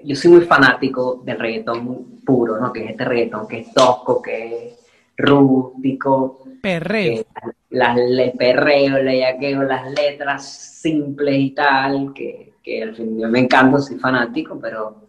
Yo 0.03 0.15
soy 0.15 0.31
muy 0.31 0.41
fanático 0.41 1.21
del 1.25 1.39
reggaetón 1.39 2.21
puro, 2.23 2.59
¿no? 2.59 2.71
Que 2.71 2.83
es 2.83 2.91
este 2.91 3.05
reggaetón 3.05 3.47
que 3.47 3.59
es 3.59 3.73
tosco, 3.73 4.21
que 4.21 4.67
es 4.67 4.73
rústico. 5.17 6.43
Perreo. 6.61 7.25
las, 7.69 7.95
le 7.97 8.31
perreo, 8.31 9.01
le 9.01 9.19
yaqueo, 9.19 9.63
las 9.63 9.91
letras 9.91 10.45
simples 10.45 11.39
y 11.39 11.51
tal, 11.51 12.13
que, 12.13 12.53
que 12.61 12.83
al 12.83 12.95
fin 12.95 13.17
yo 13.19 13.29
me 13.29 13.39
encanta, 13.39 13.79
soy 13.79 13.97
fanático, 13.97 14.59
pero 14.59 15.07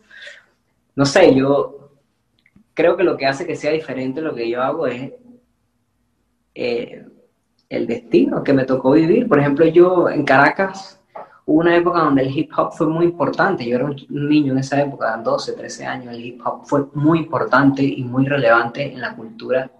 no 0.95 1.05
sé, 1.05 1.35
yo 1.35 1.90
creo 2.81 2.97
que 2.97 3.05
lo 3.05 3.17
que 3.17 3.27
hace 3.27 3.47
que 3.47 3.57
sea 3.57 3.73
diferente 3.73 4.23
lo 4.23 4.35
que 4.35 4.49
yo 4.49 4.63
hago 4.63 4.87
es 4.87 5.13
eh, 6.55 7.05
el 7.69 7.87
destino 7.87 8.43
que 8.43 8.55
me 8.55 8.65
tocó 8.65 8.93
vivir. 8.93 9.29
Por 9.29 9.39
ejemplo, 9.39 9.67
yo 9.67 10.09
en 10.09 10.25
Caracas 10.25 10.99
hubo 11.45 11.61
una 11.61 11.77
época 11.77 12.01
donde 12.01 12.23
el 12.23 12.37
hip 12.37 12.51
hop 12.57 12.73
fue 12.73 12.87
muy 12.87 13.05
importante. 13.05 13.67
Yo 13.67 13.77
era 13.77 13.85
un 13.85 13.97
niño 14.09 14.53
en 14.53 14.59
esa 14.61 14.81
época, 14.81 15.15
12, 15.17 15.53
13 15.53 15.87
años. 15.87 16.15
El 16.15 16.25
hip 16.25 16.41
hop 16.45 16.63
fue 16.65 16.87
muy 16.95 17.19
importante 17.19 17.83
y 17.83 18.03
muy 18.03 18.27
relevante 18.27 18.91
en 18.91 19.01
la 19.01 19.15
cultura 19.15 19.71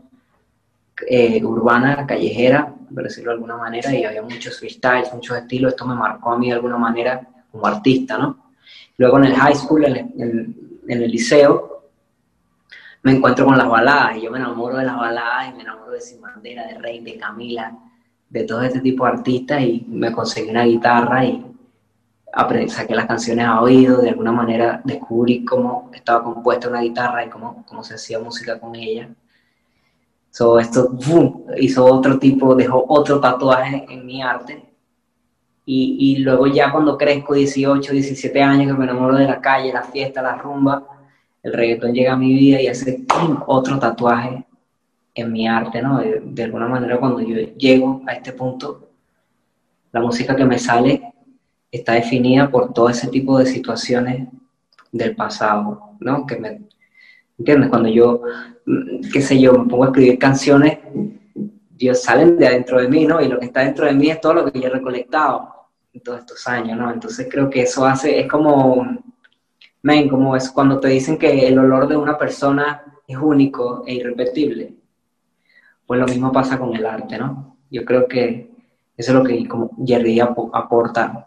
eh, 1.09 1.43
urbana, 1.43 2.07
callejera, 2.07 2.75
por 2.95 3.05
decirlo 3.05 3.31
de 3.31 3.37
alguna 3.37 3.57
manera, 3.57 3.95
y 3.95 4.05
había 4.05 4.23
muchos 4.23 4.59
freestyles, 4.59 5.13
muchos 5.15 5.39
estilos. 5.39 5.73
Esto 5.73 5.87
me 5.87 5.95
marcó 5.95 6.33
a 6.33 6.39
mí 6.39 6.49
de 6.49 6.55
alguna 6.55 6.77
manera 6.77 7.27
como 7.51 7.67
artista, 7.67 8.19
¿no? 8.19 8.53
Luego 8.99 9.17
en 9.19 9.25
el 9.25 9.35
high 9.35 9.55
school, 9.55 9.87
en, 9.87 10.55
el 10.87 11.11
liceo, 11.11 11.70
me 13.03 13.13
encuentro 13.13 13.47
con 13.47 13.57
las 13.57 13.69
baladas 13.69 14.17
y 14.17 14.23
yo 14.23 14.31
me 14.31 14.39
enamoro 14.39 14.77
de 14.77 14.85
las 14.85 14.97
baladas 14.97 15.49
y 15.49 15.57
me 15.57 15.63
enamoro 15.63 15.93
de 15.93 16.01
Sin 16.01 16.21
Bandera, 16.21 16.67
de 16.67 16.79
Rey, 16.79 17.01
de 17.01 17.17
Camila, 17.17 17.77
de 18.29 18.45
todo 18.45 18.63
este 18.63 18.81
tipo 18.81 19.05
de 19.05 19.13
artistas 19.13 19.63
y 19.63 19.85
me 19.89 20.13
conseguí 20.13 20.51
una 20.51 20.65
guitarra 20.65 21.25
y 21.25 21.45
saqué 22.69 22.95
las 22.95 23.07
canciones 23.07 23.47
a 23.47 23.61
oído, 23.61 24.01
de 24.03 24.11
alguna 24.11 24.33
manera 24.33 24.81
descubrí 24.85 25.45
cómo 25.45 25.91
estaba 25.93 26.23
compuesta 26.23 26.69
una 26.69 26.83
guitarra 26.83 27.25
y 27.25 27.31
cómo, 27.31 27.65
cómo 27.67 27.83
se 27.83 27.95
hacía 27.95 28.19
música 28.19 28.61
con 28.61 28.75
ella. 28.75 29.09
So, 30.31 30.61
esto 30.61 30.97
hizo 31.59 31.85
otro 31.85 32.19
tipo, 32.19 32.55
dejó 32.55 32.85
otro 32.89 33.19
tatuaje 33.19 33.85
en 33.89 34.07
mi 34.07 34.23
arte. 34.23 34.65
Y, 35.67 35.97
y, 35.99 36.17
luego 36.19 36.47
ya 36.47 36.71
cuando 36.73 36.97
crezco, 36.97 37.35
18, 37.35 37.93
17 37.93 38.43
años, 38.43 38.73
que 38.73 38.79
me 38.79 38.85
enamoro 38.85 39.17
de 39.17 39.27
la 39.27 39.41
calle, 39.41 39.73
la 39.73 39.83
fiesta, 39.83 40.23
la 40.23 40.37
rumba, 40.37 41.00
el 41.43 41.53
reggaetón 41.53 41.95
llega 41.95 42.13
a 42.13 42.17
mi 42.17 42.35
vida 42.35 42.61
y 42.61 42.67
hace 42.69 43.05
otro 43.47 43.79
tatuaje 43.79 44.45
en 45.15 45.33
mi 45.33 45.49
arte, 45.49 45.83
¿no? 45.83 46.01
De, 46.01 46.43
alguna 46.45 46.69
manera 46.69 46.99
cuando 46.99 47.21
yo 47.21 47.37
llego 47.57 48.03
a 48.07 48.13
este 48.13 48.33
punto, 48.33 48.89
la 49.93 50.01
música 50.01 50.37
que 50.37 50.45
me 50.45 50.59
sale 50.59 51.13
está 51.71 51.95
definida 51.95 52.51
por 52.51 52.73
todo 52.73 52.89
ese 52.89 53.09
tipo 53.09 53.39
de 53.39 53.47
situaciones 53.47 54.29
del 54.93 55.17
pasado, 55.17 55.97
¿no? 56.01 56.27
Que 56.27 56.37
me, 56.37 56.63
¿entiendes? 57.39 57.71
Cuando 57.71 57.89
yo, 57.89 58.23
mm, 58.67 59.11
qué 59.13 59.23
sé 59.23 59.41
yo, 59.41 59.53
me 59.55 59.69
pongo 59.69 59.85
a 59.85 59.89
escribir 59.89 60.19
canciones, 60.19 60.79
Dios 61.71 62.03
salen 62.03 62.37
de 62.37 62.47
adentro 62.47 62.81
de 62.81 62.89
mí, 62.89 63.07
¿no? 63.07 63.21
Y 63.21 63.29
lo 63.29 63.39
que 63.39 63.47
está 63.47 63.61
dentro 63.61 63.87
de 63.87 63.95
mí 63.95 64.11
es 64.11 64.21
todo 64.21 64.35
lo 64.35 64.53
que 64.53 64.61
yo 64.61 64.67
he 64.67 64.71
recolectado 64.71 65.49
en 65.93 66.03
todos 66.03 66.21
estos 66.21 66.47
años, 66.47 66.79
¿no? 66.79 66.93
Entonces 66.93 67.27
creo 67.31 67.49
que 67.49 67.63
eso 67.63 67.85
hace, 67.87 68.21
es 68.21 68.29
como, 68.29 68.87
men, 69.83 70.09
como 70.09 70.37
es 70.37 70.51
cuando 70.51 70.79
te 70.79 70.89
dicen 70.89 71.19
que 71.19 71.47
el 71.47 71.59
olor 71.59 71.89
de 71.89 71.97
una 71.97 72.19
persona 72.19 72.85
es 73.07 73.17
único 73.17 73.83
e 73.87 73.95
irrepetible, 73.95 74.75
pues 75.87 76.01
lo 76.01 76.07
mismo 76.07 76.31
pasa 76.31 76.59
con 76.59 76.75
el 76.75 76.87
arte, 76.87 77.19
¿no? 77.19 77.57
Yo 77.71 77.85
creo 77.85 78.07
que 78.07 78.51
eso 78.97 79.13
es 79.13 79.19
lo 79.19 79.25
que 79.25 79.49
como 79.49 79.71
Jerry 79.85 80.21
aporta 80.21 81.27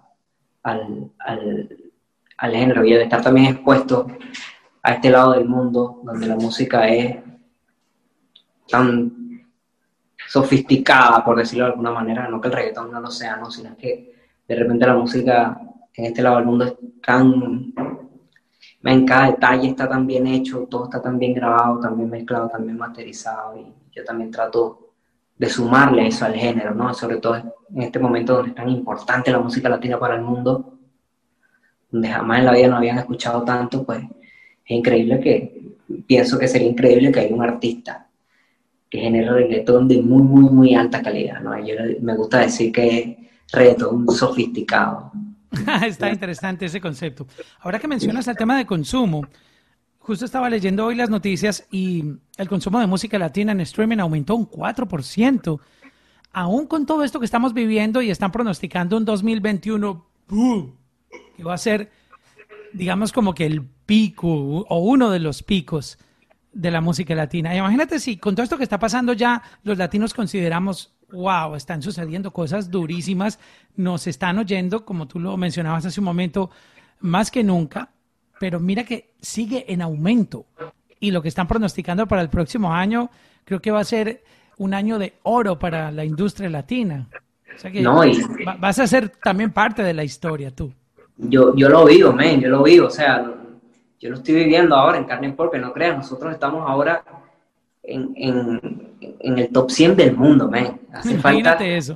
al, 0.63 1.11
al, 1.19 1.77
al 2.37 2.51
género 2.51 2.85
y 2.85 2.93
el 2.93 3.01
estar 3.01 3.21
también 3.21 3.47
expuesto 3.47 4.07
a 4.81 4.93
este 4.93 5.09
lado 5.09 5.31
del 5.31 5.45
mundo 5.45 6.01
donde 6.03 6.27
la 6.27 6.35
música 6.35 6.87
es 6.87 7.17
tan 8.69 9.47
sofisticada, 10.27 11.23
por 11.23 11.37
decirlo 11.37 11.65
de 11.65 11.71
alguna 11.71 11.91
manera, 11.91 12.27
no 12.27 12.41
que 12.41 12.47
el 12.47 12.53
reggaetón 12.53 12.91
no 12.91 12.99
lo 12.99 13.11
sea, 13.11 13.37
no, 13.37 13.51
sino 13.51 13.75
que 13.77 14.13
de 14.47 14.55
repente 14.55 14.85
la 14.85 14.95
música 14.95 15.59
en 15.93 16.05
este 16.05 16.21
lado 16.21 16.37
del 16.37 16.45
mundo 16.45 16.65
es 16.65 16.73
tan, 17.05 17.73
en 18.91 19.05
cada 19.05 19.27
detalle 19.27 19.69
está 19.69 19.87
tan 19.87 20.05
bien 20.05 20.27
hecho, 20.27 20.67
todo 20.69 20.85
está 20.85 21.01
tan 21.01 21.17
bien 21.17 21.33
grabado, 21.33 21.79
tan 21.79 21.97
bien 21.97 22.09
mezclado, 22.09 22.49
tan 22.49 22.65
bien 22.65 22.77
masterizado, 22.77 23.57
y 23.57 23.65
yo 23.91 24.03
también 24.03 24.29
trato 24.29 24.91
de 25.37 25.49
sumarle 25.49 26.07
eso 26.07 26.25
al 26.25 26.35
género, 26.35 26.75
¿no? 26.75 26.93
Sobre 26.93 27.17
todo 27.17 27.35
en 27.35 27.81
este 27.81 27.99
momento 27.99 28.35
donde 28.35 28.49
es 28.49 28.55
tan 28.55 28.69
importante 28.69 29.31
la 29.31 29.39
música 29.39 29.69
latina 29.69 29.99
para 29.99 30.15
el 30.15 30.21
mundo, 30.21 30.77
donde 31.91 32.09
jamás 32.09 32.39
en 32.39 32.45
la 32.45 32.53
vida 32.53 32.67
no 32.67 32.77
habían 32.77 32.97
escuchado 32.97 33.43
tanto, 33.43 33.83
pues 33.83 34.03
es 34.65 34.71
increíble 34.71 35.19
que, 35.19 35.75
pienso 36.07 36.37
que 36.39 36.47
sería 36.47 36.67
increíble 36.67 37.11
que 37.11 37.19
haya 37.19 37.35
un 37.35 37.43
artista 37.43 38.07
que 38.89 38.99
genere 38.99 39.31
reggaetón 39.31 39.87
de 39.87 40.01
muy, 40.01 40.21
muy, 40.21 40.49
muy 40.49 40.75
alta 40.75 41.01
calidad, 41.01 41.41
¿no? 41.41 41.57
Yo 41.65 41.75
me 42.01 42.15
gusta 42.15 42.39
decir 42.39 42.71
que 42.71 42.99
es 42.99 43.17
reggaetón 43.51 44.07
sofisticado. 44.09 45.11
Está 45.85 46.09
interesante 46.09 46.65
ese 46.65 46.81
concepto. 46.81 47.27
Ahora 47.59 47.79
que 47.79 47.87
mencionas 47.87 48.27
el 48.27 48.35
tema 48.35 48.57
de 48.57 48.65
consumo, 48.65 49.27
justo 49.99 50.25
estaba 50.25 50.49
leyendo 50.49 50.85
hoy 50.85 50.95
las 50.95 51.09
noticias 51.09 51.67
y 51.71 52.03
el 52.37 52.49
consumo 52.49 52.79
de 52.79 52.87
música 52.87 53.17
latina 53.19 53.51
en 53.51 53.61
streaming 53.61 53.99
aumentó 53.99 54.35
un 54.35 54.49
4%. 54.49 55.59
Aún 56.33 56.67
con 56.67 56.85
todo 56.85 57.03
esto 57.03 57.19
que 57.19 57.25
estamos 57.25 57.53
viviendo 57.53 58.01
y 58.01 58.09
están 58.09 58.31
pronosticando 58.31 58.97
un 58.97 59.05
2021 59.05 60.05
que 61.37 61.43
va 61.43 61.53
a 61.53 61.57
ser, 61.57 61.91
digamos, 62.73 63.11
como 63.11 63.33
que 63.33 63.45
el 63.45 63.63
pico 63.85 64.27
o 64.27 64.77
uno 64.79 65.11
de 65.11 65.19
los 65.19 65.43
picos 65.43 65.99
de 66.51 66.71
la 66.71 66.81
música 66.81 67.15
latina. 67.15 67.55
Imagínate 67.55 67.99
si 67.99 68.17
con 68.17 68.35
todo 68.35 68.43
esto 68.43 68.57
que 68.57 68.63
está 68.63 68.79
pasando 68.79 69.13
ya 69.13 69.41
los 69.63 69.77
latinos 69.77 70.13
consideramos, 70.13 70.93
wow, 71.13 71.55
están 71.55 71.81
sucediendo 71.81 72.31
cosas 72.31 72.69
durísimas, 72.69 73.39
nos 73.75 74.07
están 74.07 74.39
oyendo, 74.39 74.83
como 74.83 75.07
tú 75.07 75.19
lo 75.19 75.37
mencionabas 75.37 75.85
hace 75.85 75.99
un 75.99 76.05
momento, 76.05 76.49
más 76.99 77.31
que 77.31 77.43
nunca, 77.43 77.89
pero 78.39 78.59
mira 78.59 78.83
que 78.83 79.13
sigue 79.21 79.71
en 79.71 79.81
aumento. 79.81 80.45
Y 80.99 81.11
lo 81.11 81.21
que 81.21 81.27
están 81.27 81.47
pronosticando 81.47 82.07
para 82.07 82.21
el 82.21 82.29
próximo 82.29 82.73
año, 82.73 83.09
creo 83.45 83.61
que 83.61 83.71
va 83.71 83.79
a 83.79 83.85
ser 83.85 84.23
un 84.57 84.73
año 84.73 84.99
de 84.99 85.13
oro 85.23 85.59
para 85.59 85.91
la 85.91 86.05
industria 86.05 86.49
latina. 86.49 87.07
O 87.55 87.59
sea 87.59 87.71
que 87.71 87.81
no, 87.81 88.01
vas 88.59 88.79
a 88.79 88.87
ser 88.87 89.09
también 89.09 89.51
parte 89.51 89.83
de 89.83 89.93
la 89.93 90.03
historia 90.03 90.51
tú. 90.51 90.73
Yo, 91.17 91.55
yo 91.55 91.69
lo 91.69 91.85
vivo, 91.85 92.11
men, 92.11 92.41
yo 92.41 92.49
lo 92.49 92.63
vivo. 92.63 92.87
O 92.87 92.89
sea, 92.89 93.31
yo 93.99 94.09
lo 94.09 94.15
estoy 94.15 94.35
viviendo 94.35 94.75
ahora 94.75 94.97
en 94.97 95.05
carne 95.05 95.31
porque 95.33 95.59
no 95.59 95.71
creas, 95.71 95.97
nosotros 95.97 96.33
estamos 96.33 96.67
ahora 96.67 97.03
en, 97.83 98.92
el 99.21 99.49
top 99.49 99.71
100 99.71 99.95
del 99.95 100.15
mundo, 100.15 100.49
man. 100.49 100.79
Hace 100.91 101.17
falta, 101.17 101.53
eso. 101.65 101.95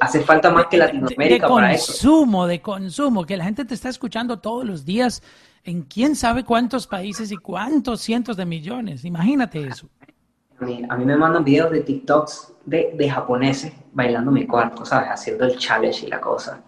Hace 0.00 0.20
falta 0.20 0.50
más 0.50 0.66
que 0.66 0.76
Latinoamérica 0.76 1.46
de, 1.46 1.52
para 1.52 1.72
eso. 1.72 1.86
consumo, 1.86 2.46
de 2.46 2.60
consumo, 2.60 3.26
que 3.26 3.36
la 3.36 3.44
gente 3.44 3.64
te 3.64 3.74
está 3.74 3.88
escuchando 3.88 4.38
todos 4.38 4.64
los 4.64 4.84
días 4.84 5.22
en 5.64 5.82
quién 5.82 6.16
sabe 6.16 6.44
cuántos 6.44 6.86
países 6.86 7.30
y 7.32 7.36
cuántos 7.36 8.00
cientos 8.00 8.36
de 8.36 8.46
millones. 8.46 9.04
Imagínate 9.04 9.66
eso. 9.66 9.88
A 10.58 10.64
mí, 10.64 10.82
a 10.88 10.96
mí 10.96 11.04
me 11.04 11.16
mandan 11.16 11.44
videos 11.44 11.70
de 11.70 11.80
TikToks 11.80 12.52
de, 12.66 12.92
de 12.96 13.10
japoneses 13.10 13.72
bailando 13.92 14.30
mi 14.30 14.46
cuarto, 14.46 14.84
¿sabes? 14.84 15.08
Haciendo 15.10 15.44
el 15.44 15.56
challenge 15.56 16.06
y 16.06 16.10
la 16.10 16.20
cosa 16.20 16.62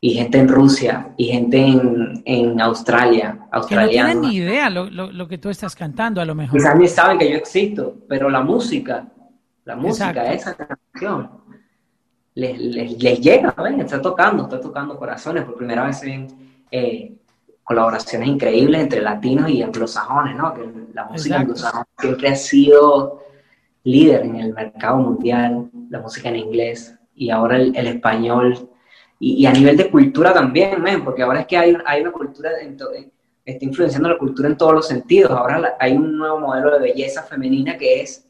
y 0.00 0.14
gente 0.14 0.38
en 0.38 0.48
Rusia 0.48 1.08
y 1.16 1.26
gente 1.26 1.58
en, 1.58 2.22
en 2.24 2.60
Australia, 2.60 3.38
australiana. 3.50 4.08
Que 4.08 4.14
no 4.14 4.20
tienen 4.20 4.30
ni 4.30 4.36
idea 4.36 4.70
lo, 4.70 4.88
lo, 4.88 5.28
que 5.28 5.36
tú 5.36 5.50
estás 5.50 5.76
cantando, 5.76 6.20
a 6.20 6.24
lo 6.24 6.34
mejor. 6.34 6.58
Quizás 6.58 6.76
ni 6.76 6.88
saben 6.88 7.18
que 7.18 7.30
yo 7.30 7.36
existo, 7.36 7.96
pero 8.08 8.30
la 8.30 8.40
música, 8.40 9.06
la 9.70 9.76
música, 9.76 10.32
esa 10.32 10.56
canción, 10.56 11.30
les, 12.34 12.58
les, 12.58 12.98
llega, 12.98 13.54
¿ven? 13.62 13.80
está 13.80 14.02
tocando, 14.02 14.42
está 14.44 14.60
tocando 14.60 14.96
corazones. 14.96 15.44
Por 15.44 15.56
primera 15.56 15.84
vez 15.84 15.98
se 15.98 16.06
ven 16.06 16.28
eh, 16.72 17.14
colaboraciones 17.62 18.28
increíbles 18.28 18.80
entre 18.80 19.00
latinos 19.00 19.48
y 19.48 19.62
anglosajones, 19.62 20.36
¿no? 20.36 20.52
Que 20.52 20.68
la 20.92 21.04
música 21.04 21.38
anglosajona 21.38 21.86
siempre 21.98 22.28
ha 22.28 22.34
sido 22.34 23.22
líder 23.84 24.22
en 24.22 24.36
el 24.36 24.52
mercado 24.52 24.96
mundial, 24.96 25.70
la 25.88 26.00
música 26.00 26.28
en 26.30 26.36
inglés, 26.36 26.94
y 27.14 27.30
ahora 27.30 27.56
el, 27.56 27.76
el 27.76 27.86
español 27.86 28.68
y, 29.20 29.46
a 29.46 29.52
nivel 29.52 29.76
de 29.76 29.88
cultura 29.88 30.32
también, 30.32 31.04
porque 31.04 31.22
ahora 31.22 31.40
es 31.40 31.46
que 31.46 31.56
hay, 31.56 31.76
hay 31.84 32.00
una 32.00 32.10
cultura, 32.10 32.50
está 33.44 33.64
influenciando 33.64 34.08
la 34.08 34.18
cultura 34.18 34.48
en 34.48 34.56
todos 34.56 34.72
los 34.72 34.88
sentidos. 34.88 35.30
Ahora 35.30 35.76
hay 35.78 35.92
un 35.92 36.16
nuevo 36.16 36.40
modelo 36.40 36.72
de 36.72 36.80
belleza 36.80 37.22
femenina 37.22 37.76
que 37.76 38.00
es 38.00 38.29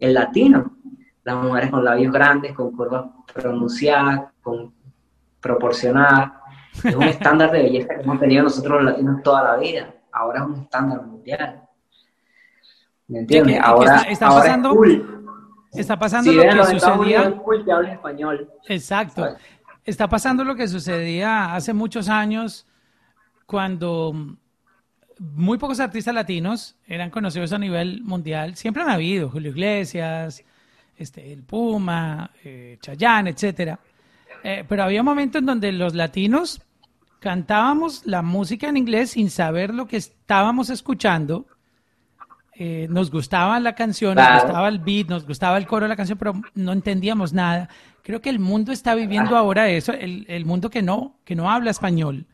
el 0.00 0.14
latino. 0.14 0.76
Las 1.22 1.36
mujeres 1.36 1.70
con 1.70 1.84
labios 1.84 2.12
grandes, 2.12 2.54
con 2.54 2.72
curvas 2.72 3.04
pronunciadas, 3.32 4.32
con 4.42 4.72
proporcionadas. 5.40 6.32
Es 6.82 6.94
un 6.94 7.02
estándar 7.04 7.52
de 7.52 7.62
belleza 7.62 7.94
que 7.94 8.02
hemos 8.02 8.18
tenido 8.18 8.44
nosotros 8.44 8.82
los 8.82 8.92
latinos 8.92 9.22
toda 9.22 9.44
la 9.44 9.56
vida. 9.56 9.94
Ahora 10.12 10.40
es 10.40 10.46
un 10.46 10.62
estándar 10.62 11.02
mundial. 11.02 11.62
¿Me 13.06 13.20
entiendes? 13.20 13.60
ahora, 13.62 14.02
está, 14.02 14.28
pasando, 14.28 14.80
Está 15.72 15.98
pasando 15.98 16.32
lo 16.32 16.42
que 16.42 16.64
sucedía. 16.64 17.32
Cool 17.36 17.64
que 17.64 17.92
español. 17.92 18.50
Exacto. 18.68 19.36
Está 19.84 20.08
pasando 20.08 20.44
lo 20.44 20.54
que 20.54 20.68
sucedía 20.68 21.54
hace 21.54 21.72
muchos 21.72 22.08
años 22.08 22.66
cuando 23.46 24.14
muy 25.20 25.58
pocos 25.58 25.80
artistas 25.80 26.14
latinos 26.14 26.76
eran 26.86 27.10
conocidos 27.10 27.52
a 27.52 27.58
nivel 27.58 28.02
mundial. 28.02 28.56
Siempre 28.56 28.82
han 28.82 28.88
habido, 28.88 29.28
Julio 29.28 29.50
Iglesias, 29.50 30.42
este, 30.96 31.30
el 31.30 31.42
Puma, 31.42 32.30
eh, 32.42 32.78
Chayanne, 32.80 33.30
etcétera. 33.30 33.78
Eh, 34.42 34.64
pero 34.66 34.82
había 34.82 35.02
momentos 35.02 35.40
en 35.40 35.46
donde 35.46 35.72
los 35.72 35.94
latinos 35.94 36.62
cantábamos 37.18 38.06
la 38.06 38.22
música 38.22 38.70
en 38.70 38.78
inglés 38.78 39.10
sin 39.10 39.28
saber 39.28 39.74
lo 39.74 39.86
que 39.86 39.98
estábamos 39.98 40.70
escuchando. 40.70 41.46
Eh, 42.54 42.86
nos 42.88 43.10
gustaba 43.10 43.60
la 43.60 43.74
canción, 43.74 44.14
nos 44.14 44.42
gustaba 44.42 44.68
el 44.68 44.78
beat, 44.78 45.08
nos 45.08 45.26
gustaba 45.26 45.58
el 45.58 45.66
coro 45.66 45.84
de 45.84 45.90
la 45.90 45.96
canción, 45.96 46.18
pero 46.18 46.40
no 46.54 46.72
entendíamos 46.72 47.34
nada 47.34 47.68
creo 48.02 48.22
que 48.22 48.30
el 48.30 48.38
mundo 48.38 48.72
está 48.72 48.94
viviendo 48.94 49.36
ahora 49.36 49.68
eso, 49.68 49.92
el, 49.92 50.24
el 50.28 50.44
mundo 50.46 50.70
que 50.70 50.82
no, 50.82 51.18
que 51.24 51.34
no 51.34 51.50
habla 51.50 51.70
español 51.70 52.26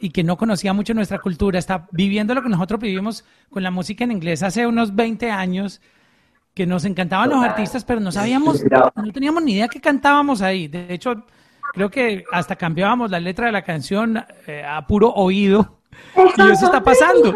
y 0.00 0.10
que 0.10 0.24
no 0.24 0.36
conocía 0.36 0.72
mucho 0.72 0.94
nuestra 0.94 1.18
cultura, 1.20 1.58
está 1.58 1.86
viviendo 1.92 2.34
lo 2.34 2.42
que 2.42 2.48
nosotros 2.48 2.80
vivimos 2.80 3.24
con 3.50 3.62
la 3.62 3.70
música 3.70 4.04
en 4.04 4.12
inglés 4.12 4.42
hace 4.42 4.66
unos 4.66 4.94
20 4.94 5.30
años, 5.30 5.80
que 6.54 6.66
nos 6.66 6.84
encantaban 6.84 7.28
los 7.28 7.44
artistas, 7.44 7.84
pero 7.84 8.00
no 8.00 8.10
sabíamos, 8.10 8.64
no 8.64 9.12
teníamos 9.12 9.42
ni 9.42 9.52
idea 9.54 9.68
que 9.68 9.80
cantábamos 9.80 10.40
ahí. 10.40 10.68
De 10.68 10.92
hecho, 10.94 11.26
creo 11.74 11.90
que 11.90 12.24
hasta 12.32 12.56
cambiábamos 12.56 13.10
la 13.10 13.20
letra 13.20 13.46
de 13.46 13.52
la 13.52 13.62
canción 13.62 14.24
eh, 14.46 14.64
a 14.66 14.86
puro 14.86 15.10
oído. 15.10 15.76
Y 16.16 16.50
eso 16.50 16.66
está 16.66 16.82
pasando. 16.82 17.34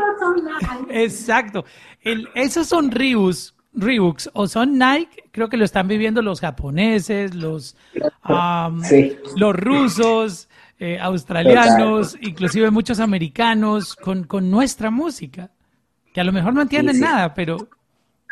Exacto. 0.91 1.65
El, 2.01 2.29
esos 2.35 2.67
son 2.67 2.91
Reeboks, 2.91 3.55
Reeboks 3.75 4.31
o 4.33 4.47
son 4.47 4.79
Nike, 4.79 5.25
creo 5.31 5.49
que 5.49 5.57
lo 5.57 5.65
están 5.65 5.87
viviendo 5.87 6.23
los 6.23 6.41
japoneses, 6.41 7.35
los, 7.35 7.77
los 9.37 9.57
rusos, 9.57 10.49
eh, 10.83 10.99
australianos, 10.99 12.17
inclusive 12.23 12.71
muchos 12.71 13.01
americanos 13.01 13.95
con, 13.95 14.25
con, 14.25 14.51
nuestra 14.51 14.91
música, 14.91 15.51
que 16.15 16.23
a 16.23 16.25
lo 16.25 16.33
mejor 16.33 16.55
no 16.55 16.63
entienden 16.63 16.99
nada, 16.99 17.35
pero, 17.35 17.69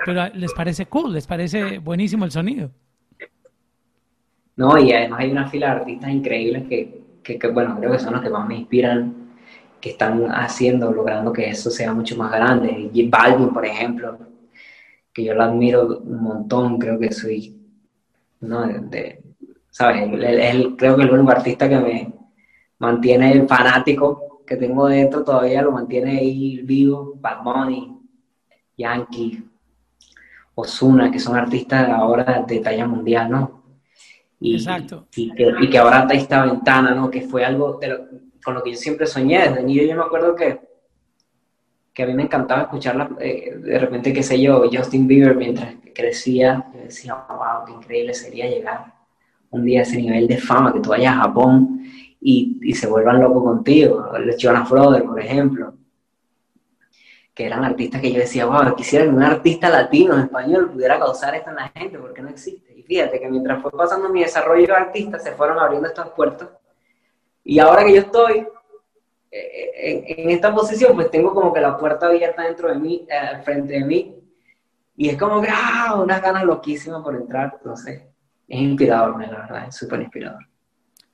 pero 0.07 0.29
les 0.33 0.55
parece 0.55 0.87
cool, 0.87 1.13
les 1.13 1.27
parece 1.27 1.77
buenísimo 1.77 2.25
el 2.25 2.31
sonido. 2.31 2.71
No, 4.57 4.79
y 4.79 4.93
además 4.93 5.21
hay 5.21 5.31
una 5.31 5.47
fila 5.47 5.67
de 5.67 5.81
artistas 5.81 6.11
increíbles 6.11 6.67
que, 6.67 7.03
que, 7.23 7.49
bueno, 7.49 7.77
creo 7.79 7.93
que 7.93 7.99
son 7.99 8.15
los 8.15 8.23
que 8.23 8.31
más 8.31 8.49
me 8.49 8.57
inspiran, 8.57 9.15
que 9.79 9.91
están 9.91 10.25
haciendo, 10.31 10.91
logrando 10.91 11.31
que 11.35 11.51
eso 11.51 11.71
sea 11.71 11.93
mucho 11.93 12.17
más 12.17 12.33
grande. 12.33 12.91
J 12.95 13.09
Balvin, 13.11 13.51
por 13.53 13.67
ejemplo, 13.67 14.19
que 15.13 15.23
yo 15.23 15.35
lo 15.35 15.43
admiro 15.43 15.99
un 15.99 16.23
montón, 16.23 16.79
creo 16.79 16.99
que 16.99 17.13
soy, 17.13 17.55
no, 18.41 18.67
de, 18.67 19.23
¿sabes? 19.69 20.09
creo 20.79 20.97
que 20.97 21.03
el 21.03 21.11
único 21.11 21.31
artista 21.31 21.69
que 21.69 21.79
me, 21.79 22.18
mantiene 22.79 23.33
el 23.33 23.49
fanático 23.49 24.43
que 24.47 24.57
tengo 24.57 24.87
dentro, 24.89 25.23
todavía 25.23 25.63
lo 25.63 25.73
mantiene 25.73 26.19
ahí 26.19 26.63
vivo, 26.63 27.15
Bad 27.21 27.43
Bunny, 27.43 27.99
Yankee, 28.77 29.45
Osuna, 30.55 31.11
que 31.11 31.19
son 31.19 31.37
artistas 31.37 31.89
ahora 31.91 32.45
de 32.47 32.61
talla 32.61 32.87
mundial, 32.87 33.31
¿no? 33.31 33.63
Y, 34.41 34.55
Exacto. 34.55 35.07
Y 35.15 35.33
que, 35.69 35.79
ahora 35.79 36.01
está 36.01 36.15
esta 36.15 36.47
ventana, 36.47 36.95
¿no? 36.95 37.11
Que 37.11 37.23
fue 37.23 37.45
algo 37.45 37.79
con 38.43 38.55
lo 38.55 38.63
que 38.63 38.71
yo 38.71 38.77
siempre 38.77 39.07
soñé. 39.07 39.49
Desde 39.49 39.63
niño 39.63 39.83
yo 39.83 39.97
me 39.97 40.03
acuerdo 40.03 40.35
que, 40.35 40.61
que 41.93 42.03
a 42.05 42.07
mí 42.07 42.15
me 42.15 42.23
encantaba 42.23 42.63
escucharla, 42.63 43.11
eh, 43.21 43.57
de 43.57 43.79
repente, 43.79 44.13
qué 44.13 44.23
sé 44.23 44.41
yo, 44.41 44.69
Justin 44.73 45.07
Bieber, 45.07 45.37
mientras 45.37 45.75
crecía, 45.95 46.67
yo 46.73 46.81
decía, 46.81 47.15
wow, 47.29 47.65
qué 47.67 47.73
increíble 47.73 48.15
sería 48.15 48.49
llegar 48.49 48.95
un 49.51 49.65
día 49.65 49.81
a 49.81 49.83
ese 49.83 49.97
nivel 49.97 50.27
de 50.27 50.39
fama, 50.39 50.73
que 50.73 50.81
tú 50.81 50.91
vayas 50.91 51.15
a 51.15 51.23
Japón 51.23 51.83
y, 52.21 52.59
y 52.63 52.75
se 52.75 52.87
vuelvan 52.87 53.21
locos 53.21 53.43
contigo. 53.43 54.15
El 54.15 54.37
Jonas 54.37 54.69
Brother, 54.69 55.05
por 55.05 55.21
ejemplo, 55.21 55.75
que 57.39 57.47
eran 57.47 57.65
artistas 57.65 58.01
que 58.01 58.13
yo 58.13 58.19
decía, 58.19 58.47
wow, 58.47 58.75
quisiera 58.75 59.05
que 59.05 59.13
un 59.13 59.23
artista 59.23 59.71
latino 59.71 60.15
en 60.15 60.23
español 60.23 60.73
pudiera 60.73 60.99
causar 60.99 61.37
esto 61.37 61.51
en 61.51 61.57
la 61.57 61.69
gente, 61.69 61.97
porque 61.97 62.21
no 62.21 62.31
existe. 62.31 62.75
Y 62.77 62.83
fíjate 62.83 63.21
que 63.21 63.29
mientras 63.29 63.63
fue 63.63 63.71
pasando 63.71 64.09
mi 64.09 64.23
desarrollo 64.23 64.67
de 64.67 64.73
artista, 64.73 65.21
se 65.21 65.31
fueron 65.33 65.57
abriendo 65.61 65.87
estas 65.87 66.09
puertas. 66.09 66.49
Y 67.45 67.61
ahora 67.61 67.85
que 67.85 67.95
yo 67.95 68.01
estoy 68.01 68.45
eh, 69.31 69.71
en, 69.77 70.19
en, 70.19 70.31
esta 70.31 70.53
posición, 70.53 70.97
pues 70.97 71.13
tengo 71.13 71.33
como 71.33 71.53
que 71.53 71.61
la 71.61 71.79
puerta 71.79 72.09
abierta 72.09 72.43
dentro 72.43 72.71
de 72.71 72.75
mí, 72.75 73.07
eh, 73.09 73.41
frente 73.45 73.75
de 73.75 73.85
mí. 73.85 74.17
Y 74.97 75.09
es 75.11 75.17
como 75.17 75.41
que, 75.41 75.49
ah, 75.49 75.95
unas 76.03 76.21
ganas 76.21 76.43
loquísimas 76.43 77.03
por 77.05 77.15
entrar. 77.15 77.55
Entonces, 77.57 78.03
es 78.49 78.61
inspirador, 78.61 79.21
la 79.21 79.43
verdad, 79.43 79.69
es 79.69 79.77
súper 79.77 80.01
inspirador. 80.01 80.45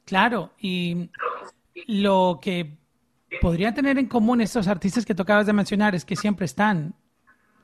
Claro, 0.04 0.52
y 0.58 1.10
lo 1.86 2.38
que 2.42 2.76
podrían 3.40 3.74
tener 3.74 3.98
en 3.98 4.06
común 4.06 4.40
estos 4.40 4.68
artistas 4.68 5.04
que 5.04 5.14
tú 5.14 5.22
acabas 5.22 5.46
de 5.46 5.52
mencionar 5.52 5.94
es 5.94 6.04
que 6.04 6.16
siempre 6.16 6.46
están 6.46 6.94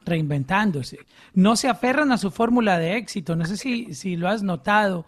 reinventándose. 0.05 0.99
No 1.35 1.57
se 1.57 1.69
aferran 1.69 2.13
a 2.13 2.19
su 2.19 2.31
fórmula 2.31 2.79
de 2.79 2.97
éxito. 2.97 3.37
No 3.37 3.45
sé 3.45 3.57
si, 3.57 3.95
si 3.95 4.17
lo 4.17 4.29
has 4.29 4.43
notado. 4.43 5.07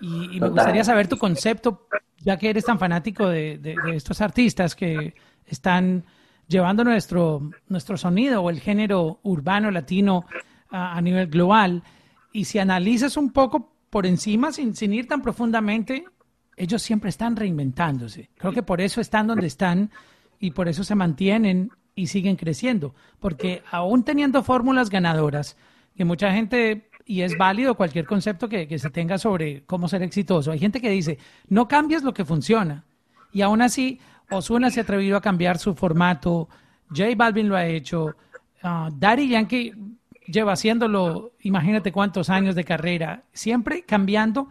Y, 0.00 0.38
me 0.40 0.48
gustaría 0.48 0.84
saber 0.84 1.08
tu 1.08 1.16
concepto, 1.16 1.88
ya 2.18 2.36
que 2.36 2.50
eres 2.50 2.64
tan 2.64 2.78
fanático 2.78 3.28
de, 3.28 3.58
de, 3.58 3.74
estos 3.94 4.20
artistas 4.20 4.76
que 4.76 5.14
están 5.46 6.04
llevando 6.46 6.84
nuestro, 6.84 7.50
nuestro 7.68 7.96
sonido 7.96 8.42
o 8.42 8.50
el 8.50 8.60
género 8.60 9.20
urbano 9.22 9.70
latino 9.70 10.26
a, 10.70 10.96
a 10.96 11.00
nivel 11.00 11.28
global. 11.28 11.82
Y 12.32 12.44
si 12.44 12.58
analizas 12.58 13.16
un 13.16 13.32
poco 13.32 13.72
por 13.88 14.04
encima, 14.04 14.52
sin, 14.52 14.76
sin 14.76 14.92
ir 14.92 15.08
tan 15.08 15.22
profundamente, 15.22 16.04
ellos 16.56 16.82
siempre 16.82 17.10
están 17.10 17.36
reinventándose. 17.36 18.30
Creo 18.36 18.52
que 18.52 18.62
por 18.62 18.80
eso 18.80 19.00
están 19.00 19.26
donde 19.26 19.46
están 19.46 19.90
y 20.38 20.52
por 20.52 20.68
eso 20.68 20.84
se 20.84 20.94
mantienen 20.94 21.70
y 21.94 22.06
siguen 22.06 22.36
creciendo. 22.36 22.94
Porque 23.20 23.62
aún 23.70 24.04
teniendo 24.04 24.42
fórmulas 24.42 24.90
ganadoras, 24.90 25.56
que 25.96 26.04
mucha 26.04 26.32
gente, 26.32 26.90
y 27.04 27.22
es 27.22 27.36
válido 27.36 27.74
cualquier 27.74 28.06
concepto 28.06 28.48
que, 28.48 28.78
se 28.78 28.90
tenga 28.90 29.18
sobre 29.18 29.64
cómo 29.64 29.88
ser 29.88 30.02
exitoso, 30.02 30.50
hay 30.50 30.58
gente 30.58 30.80
que 30.80 30.90
dice, 30.90 31.18
no 31.48 31.68
cambies 31.68 32.02
lo 32.02 32.14
que 32.14 32.24
funciona. 32.24 32.84
Y 33.32 33.42
aún 33.42 33.62
así, 33.62 34.00
Osuna 34.30 34.70
se 34.70 34.80
ha 34.80 34.82
atrevido 34.82 35.16
a 35.16 35.22
cambiar 35.22 35.58
su 35.58 35.74
formato, 35.74 36.48
J 36.88 37.10
Balvin 37.16 37.48
lo 37.48 37.56
ha 37.56 37.66
hecho, 37.66 38.14
uh, 38.62 38.90
Daddy 38.92 39.28
Yankee 39.28 39.72
lleva 40.26 40.52
haciéndolo, 40.52 41.32
imagínate 41.40 41.92
cuántos 41.92 42.30
años 42.30 42.54
de 42.54 42.64
carrera, 42.64 43.24
siempre 43.32 43.82
cambiando. 43.82 44.48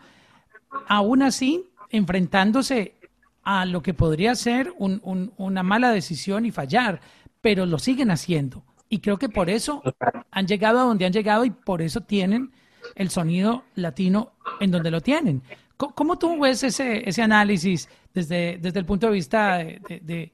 Aún 0.88 1.22
así, 1.22 1.66
enfrentándose 1.96 2.96
a 3.44 3.66
lo 3.66 3.82
que 3.82 3.94
podría 3.94 4.36
ser 4.36 4.74
una 4.78 5.64
mala 5.64 5.92
decisión 5.92 6.46
y 6.46 6.52
fallar, 6.52 7.00
pero 7.42 7.66
lo 7.66 7.78
siguen 7.78 8.12
haciendo. 8.12 8.64
Y 8.90 9.00
creo 9.00 9.18
que 9.18 9.30
por 9.30 9.50
eso 9.50 9.84
han 10.32 10.48
llegado 10.48 10.80
a 10.80 10.84
donde 10.84 11.06
han 11.06 11.14
llegado 11.14 11.46
y 11.46 11.52
por 11.52 11.82
eso 11.82 12.02
tienen 12.02 12.52
el 12.96 13.10
sonido 13.10 13.64
latino 13.76 14.34
en 14.60 14.72
donde 14.72 14.92
lo 14.92 15.02
tienen. 15.02 15.44
¿Cómo, 15.78 16.18
tú 16.18 16.40
ves 16.40 16.64
ese, 16.64 17.08
ese 17.08 17.22
análisis 17.22 17.90
desde, 18.14 18.58
desde 18.62 18.80
el 18.80 18.86
punto 18.86 19.08
de 19.08 19.14
vista 19.14 19.58
de, 19.58 20.02
de, 20.02 20.32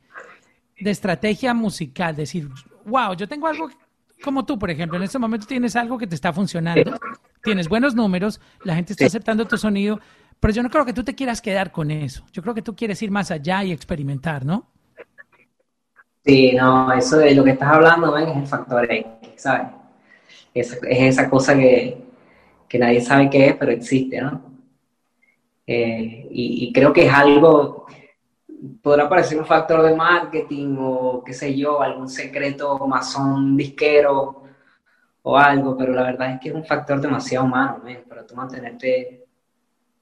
estrategia 0.91 1.53
musical? 1.53 2.15
Decir, 2.15 2.47
wow, 2.85 3.15
yo 3.15 3.27
tengo 3.27 3.47
algo 3.47 3.69
como 4.21 4.45
tú, 4.45 4.59
por 4.59 4.69
ejemplo, 4.69 4.97
en 4.97 5.03
este 5.03 5.17
momento 5.17 5.47
tienes 5.47 5.75
algo 5.75 5.97
que 5.97 6.05
te 6.05 6.13
está 6.13 6.31
funcionando, 6.31 6.99
tienes 7.43 7.67
buenos 7.67 7.95
números, 7.95 8.39
la 8.63 8.75
gente 8.75 8.93
está 8.93 9.07
aceptando 9.07 9.47
tu 9.47 9.57
sonido, 9.57 9.99
pero 10.41 10.53
yo 10.53 10.63
no 10.63 10.71
creo 10.71 10.83
que 10.83 10.91
tú 10.91 11.03
te 11.03 11.13
quieras 11.13 11.39
quedar 11.39 11.71
con 11.71 11.91
eso. 11.91 12.25
Yo 12.33 12.41
creo 12.41 12.55
que 12.55 12.63
tú 12.63 12.75
quieres 12.75 12.99
ir 13.03 13.11
más 13.11 13.29
allá 13.29 13.63
y 13.63 13.71
experimentar, 13.71 14.43
¿no? 14.43 14.65
Sí, 16.25 16.53
no, 16.53 16.91
eso 16.91 17.17
de 17.17 17.35
lo 17.35 17.43
que 17.43 17.51
estás 17.51 17.69
hablando, 17.69 18.11
ven, 18.11 18.27
es 18.27 18.37
el 18.37 18.47
factor 18.47 18.91
X, 18.91 19.05
¿sabes? 19.35 19.67
Es, 20.51 20.79
esa 20.81 21.29
cosa 21.29 21.55
que, 21.55 22.03
nadie 22.73 23.01
sabe 23.01 23.29
qué 23.29 23.49
es, 23.49 23.55
pero 23.55 23.71
existe, 23.71 24.19
¿no? 24.19 24.41
Eh, 25.67 26.27
y, 26.31 26.73
creo 26.73 26.91
que 26.91 27.05
es 27.05 27.13
algo, 27.13 27.85
podrá 28.81 29.07
parecer 29.07 29.37
un 29.37 29.45
factor 29.45 29.83
de 29.83 29.95
marketing 29.95 30.75
o 30.79 31.23
qué 31.23 31.33
sé 31.33 31.55
yo, 31.55 31.81
algún 31.81 32.09
secreto 32.09 32.79
masón 32.87 33.55
disquero 33.55 34.43
o 35.21 35.37
algo, 35.37 35.77
pero 35.77 35.93
la 35.93 36.01
verdad 36.01 36.33
es 36.33 36.39
que 36.39 36.49
es 36.49 36.55
un 36.55 36.65
factor 36.65 36.99
demasiado 36.99 37.45
humano, 37.45 37.83
¿no? 37.83 38.09
para 38.09 38.25
tú 38.25 38.35
mantenerte 38.35 39.20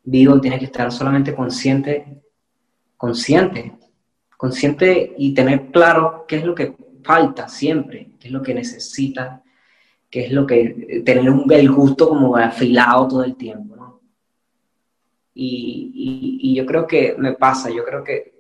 vivo, 0.10 0.42
tienes 0.42 0.60
que 0.60 0.66
estar 0.66 0.92
solamente 0.92 1.36
consciente, 1.36 2.22
consciente, 2.98 3.78
consciente 4.36 5.14
y 5.18 5.34
tener 5.34 5.68
claro 5.72 6.26
qué 6.28 6.38
es 6.38 6.44
lo 6.44 6.56
que 6.56 6.76
falta 7.04 7.48
siempre, 7.48 8.12
qué 8.20 8.28
es 8.28 8.34
lo 8.34 8.42
que 8.42 8.54
necesita, 8.54 9.44
qué 10.10 10.26
es 10.26 10.32
lo 10.32 10.46
que, 10.46 11.04
tener 11.06 11.30
un, 11.30 11.46
bel 11.46 11.72
gusto 11.72 12.10
como 12.10 12.36
afilado 12.36 13.08
todo 13.08 13.24
el 13.24 13.36
tiempo, 13.36 13.76
¿no? 13.76 14.02
Y, 15.34 16.40
y, 16.42 16.56
yo 16.56 16.66
creo 16.66 16.86
que 16.86 17.16
me 17.18 17.34
pasa, 17.34 17.70
yo 17.70 17.86
creo 17.86 18.04
que 18.04 18.34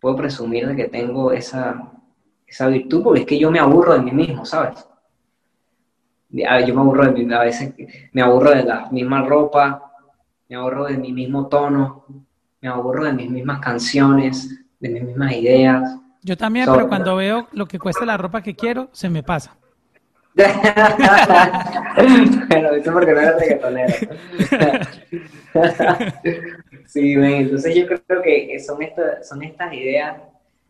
puedo 0.00 0.16
presumir 0.16 0.66
de 0.68 0.76
que 0.76 0.88
tengo 0.88 1.32
esa, 1.32 1.92
esa 2.46 2.68
virtud, 2.68 3.02
porque 3.02 3.20
es 3.20 3.26
que 3.26 3.38
yo 3.38 3.50
me 3.50 3.58
aburro 3.58 3.92
de 3.94 4.00
mí 4.00 4.12
mismo, 4.12 4.46
¿sabes? 4.46 4.86
Yo 6.30 6.74
me 6.74 6.80
aburro 6.80 7.04
de 7.04 7.12
mí, 7.12 7.34
a 7.34 7.40
veces 7.40 7.74
me 8.12 8.22
aburro 8.22 8.50
de 8.50 8.62
la 8.64 8.88
misma 8.90 9.22
ropa, 9.22 9.89
me 10.50 10.56
ahorro 10.56 10.84
de 10.86 10.98
mi 10.98 11.12
mismo 11.12 11.46
tono, 11.46 12.04
me 12.60 12.68
ahorro 12.68 13.04
de 13.04 13.12
mis 13.12 13.30
mismas 13.30 13.60
canciones, 13.60 14.60
de 14.80 14.88
mis 14.88 15.04
mismas 15.04 15.32
ideas. 15.32 15.96
Yo 16.22 16.36
también, 16.36 16.66
pero 16.70 16.88
cuando 16.88 17.14
veo 17.14 17.46
lo 17.52 17.66
que 17.66 17.78
cuesta 17.78 18.04
la 18.04 18.16
ropa 18.16 18.42
que 18.42 18.56
quiero, 18.56 18.88
se 18.90 19.08
me 19.08 19.22
pasa. 19.22 19.56
bueno, 22.48 22.70
eso 22.72 22.92
porque 22.92 23.12
no 23.12 23.20
eres 23.20 23.38
reggaetonero. 23.38 23.94
sí, 26.86 27.12
entonces 27.12 27.74
yo 27.74 27.86
creo 27.86 28.22
que 28.22 28.58
son, 28.60 28.82
estas 28.82 29.28
son 29.28 29.44
estas 29.44 29.72
ideas 29.72 30.16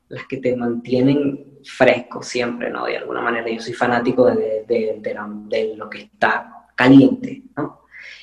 las 0.08 0.26
que 0.26 0.36
te 0.38 0.56
mantienen 0.56 1.58
fresco 1.64 2.22
siempre, 2.22 2.70
¿no? 2.70 2.84
De 2.84 2.98
alguna 2.98 3.22
manera, 3.22 3.48
yo 3.48 3.60
soy 3.60 3.72
fanático 3.72 4.26
de, 4.26 4.66
de, 4.68 5.00
de 5.00 5.74
lo 5.74 5.88
que 5.88 6.02
está 6.02 6.66
caliente, 6.74 7.44
¿no? 7.56 7.79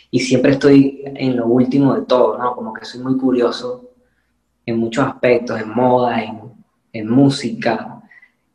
Y 0.09 0.19
siempre 0.19 0.53
estoy 0.53 1.01
en 1.05 1.35
lo 1.35 1.47
último 1.47 1.95
de 1.95 2.05
todo, 2.05 2.37
¿no? 2.37 2.55
Como 2.55 2.73
que 2.73 2.85
soy 2.85 3.01
muy 3.01 3.17
curioso 3.17 3.91
en 4.65 4.79
muchos 4.79 5.05
aspectos, 5.05 5.59
en 5.59 5.69
moda, 5.69 6.23
en, 6.23 6.39
en 6.93 7.09
música, 7.09 8.01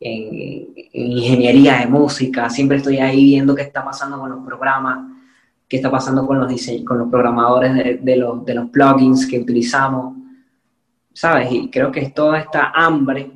en, 0.01 0.73
ingeniería 0.93 1.79
de 1.79 1.87
música, 1.87 2.51
siempre 2.51 2.79
estoy 2.79 2.99
ahí 2.99 3.25
viendo 3.25 3.55
qué 3.55 3.63
está 3.63 3.85
pasando 3.85 4.19
con 4.19 4.31
los 4.31 4.45
programas, 4.45 5.11
qué 5.69 5.77
está 5.77 5.91
pasando 5.91 6.27
con 6.27 6.39
los, 6.39 6.67
con 6.85 6.99
los 6.99 7.09
programadores 7.09 7.75
de, 7.75 7.99
de, 8.03 8.17
los, 8.17 8.45
de 8.45 8.55
los 8.55 8.69
plugins 8.71 9.27
que 9.27 9.39
utilizamos, 9.39 10.17
¿sabes? 11.13 11.51
Y 11.51 11.71
creo 11.71 11.91
que 11.91 12.01
es 12.01 12.15
toda 12.15 12.39
esta 12.39 12.73
hambre 12.75 13.31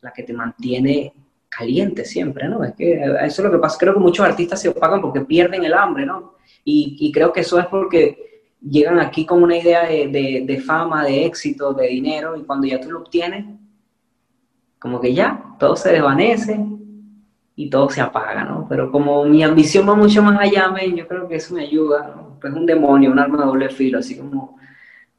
la 0.00 0.12
que 0.12 0.22
te 0.22 0.32
mantiene 0.32 1.12
caliente 1.56 2.04
siempre, 2.04 2.48
¿no? 2.48 2.62
Es 2.64 2.74
que 2.74 2.94
eso 2.94 3.42
es 3.42 3.44
lo 3.44 3.50
que 3.50 3.58
pasa, 3.58 3.78
creo 3.78 3.94
que 3.94 4.00
muchos 4.00 4.26
artistas 4.26 4.60
se 4.60 4.68
opacan 4.68 5.00
porque 5.00 5.20
pierden 5.20 5.64
el 5.64 5.74
hambre, 5.74 6.04
¿no? 6.04 6.34
Y, 6.64 6.96
y 7.00 7.12
creo 7.12 7.32
que 7.32 7.40
eso 7.40 7.58
es 7.58 7.66
porque 7.66 8.44
llegan 8.60 8.98
aquí 8.98 9.24
con 9.24 9.42
una 9.42 9.56
idea 9.56 9.86
de, 9.86 10.08
de, 10.08 10.44
de, 10.46 10.60
fama, 10.60 11.04
de 11.04 11.24
éxito, 11.24 11.72
de 11.72 11.88
dinero, 11.88 12.36
y 12.36 12.42
cuando 12.42 12.66
ya 12.66 12.80
tú 12.80 12.90
lo 12.90 13.00
obtienes, 13.00 13.46
como 14.78 15.00
que 15.00 15.14
ya, 15.14 15.56
todo 15.58 15.76
se 15.76 15.92
desvanece 15.92 16.58
y 17.54 17.70
todo 17.70 17.88
se 17.88 18.00
apaga, 18.00 18.44
¿no? 18.44 18.66
Pero 18.68 18.90
como 18.90 19.24
mi 19.24 19.42
ambición 19.42 19.88
va 19.88 19.94
mucho 19.94 20.22
más 20.22 20.38
allá, 20.38 20.74
yo 20.94 21.08
creo 21.08 21.26
que 21.26 21.36
eso 21.36 21.54
me 21.54 21.62
ayuda, 21.62 22.14
¿no? 22.14 22.38
Pues 22.40 22.52
un 22.52 22.66
demonio, 22.66 23.10
un 23.10 23.18
arma 23.18 23.38
de 23.38 23.46
doble 23.46 23.68
filo, 23.70 23.98
así 23.98 24.18
como 24.18 24.58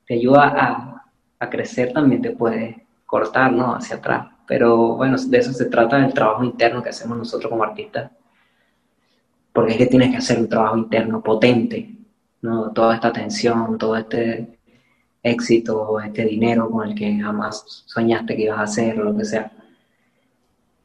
te 0.06 0.15
ayuda 0.15 0.54
a, 0.56 1.06
a 1.39 1.50
crecer, 1.50 1.93
también 1.93 2.21
te 2.21 2.32
puede 2.32 2.86
cortar, 3.06 3.52
¿no? 3.52 3.73
Hacia 3.76 3.95
atrás. 3.95 4.37
Pero 4.48 4.96
bueno, 4.96 5.18
de 5.18 5.38
eso 5.38 5.52
se 5.54 5.66
trata 5.66 6.04
el 6.04 6.14
trabajo 6.14 6.44
interno 6.44 6.82
que 6.82 6.90
hacemos 6.90 7.18
nosotros 7.18 7.50
como 7.50 7.64
artistas. 7.64 8.12
Porque 9.52 9.74
es 9.74 9.78
que 9.78 9.88
tienes 9.88 10.12
que 10.12 10.18
hacer 10.18 10.40
un 10.40 10.48
trabajo 10.50 10.78
interno 10.78 11.22
potente, 11.22 11.96
¿no? 12.42 12.72
Toda 12.72 12.96
esta 12.96 13.12
tensión, 13.12 13.78
todo 13.78 13.98
este 13.98 14.60
éxito, 15.22 16.00
este 16.00 16.26
dinero 16.26 16.70
con 16.70 16.88
el 16.88 16.96
que 16.96 17.20
jamás 17.20 17.84
soñaste 17.86 18.36
que 18.36 18.44
ibas 18.44 18.60
a 18.60 18.64
hacer 18.64 19.00
o 19.00 19.04
lo 19.04 19.18
que 19.18 19.26
sea, 19.26 19.52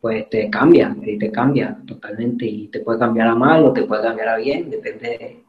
pues 0.01 0.29
te 0.29 0.51
cambia, 0.51 0.97
y 1.01 1.17
te 1.17 1.31
cambia 1.31 1.79
totalmente 1.87 2.45
y 2.45 2.67
te 2.69 2.81
puede 2.81 2.99
cambiar 2.99 3.29
a 3.29 3.35
mal 3.37 3.65
o 3.65 3.73
te 3.73 3.85
puede 3.85 4.03
cambiar 4.03 4.29
a 4.31 4.37
bien, 4.37 4.69
depende 4.69 5.09
de, 5.09 5.45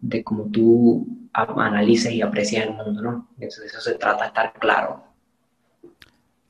de 0.00 0.22
cómo 0.22 0.44
tú 0.52 1.06
analices 1.32 2.12
y 2.12 2.20
aprecias 2.20 2.66
el 2.66 2.74
mundo, 2.74 3.00
¿no? 3.00 3.28
Eso, 3.40 3.62
eso 3.62 3.80
se 3.80 3.94
trata 3.94 4.24
de 4.24 4.28
estar 4.28 4.52
claro. 4.54 5.11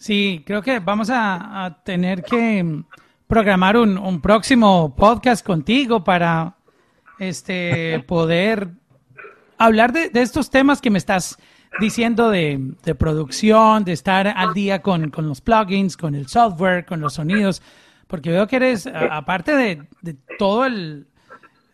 Sí, 0.03 0.43
creo 0.45 0.63
que 0.63 0.81
vamos 0.81 1.11
a, 1.13 1.79
tener 1.85 2.25
que 2.25 2.83
programar 3.29 3.77
un, 3.77 3.97
un, 3.97 4.21
próximo 4.21 4.97
podcast 4.97 5.47
contigo 5.47 6.03
para 6.03 6.57
este 7.21 8.03
poder 8.09 8.71
hablar 9.59 9.93
de, 9.93 10.11
estos 10.15 10.51
temas 10.51 10.81
que 10.81 10.91
me 10.91 10.99
estás 10.99 11.39
diciendo 11.79 12.31
de, 12.31 12.75
producción, 12.99 13.85
de 13.85 13.93
estar 13.93 14.27
al 14.27 14.53
día 14.55 14.83
con, 14.83 15.13
los 15.19 15.41
plugins, 15.41 15.97
con 15.97 16.17
el 16.17 16.27
software, 16.27 16.85
con 16.85 17.01
los 17.01 17.15
sonidos, 17.15 17.63
porque 18.09 18.33
veo 18.33 18.49
que 18.49 18.57
eres, 18.57 18.89
aparte 18.89 19.55
de, 19.55 20.17
todo 20.37 20.67
el... 20.67 21.07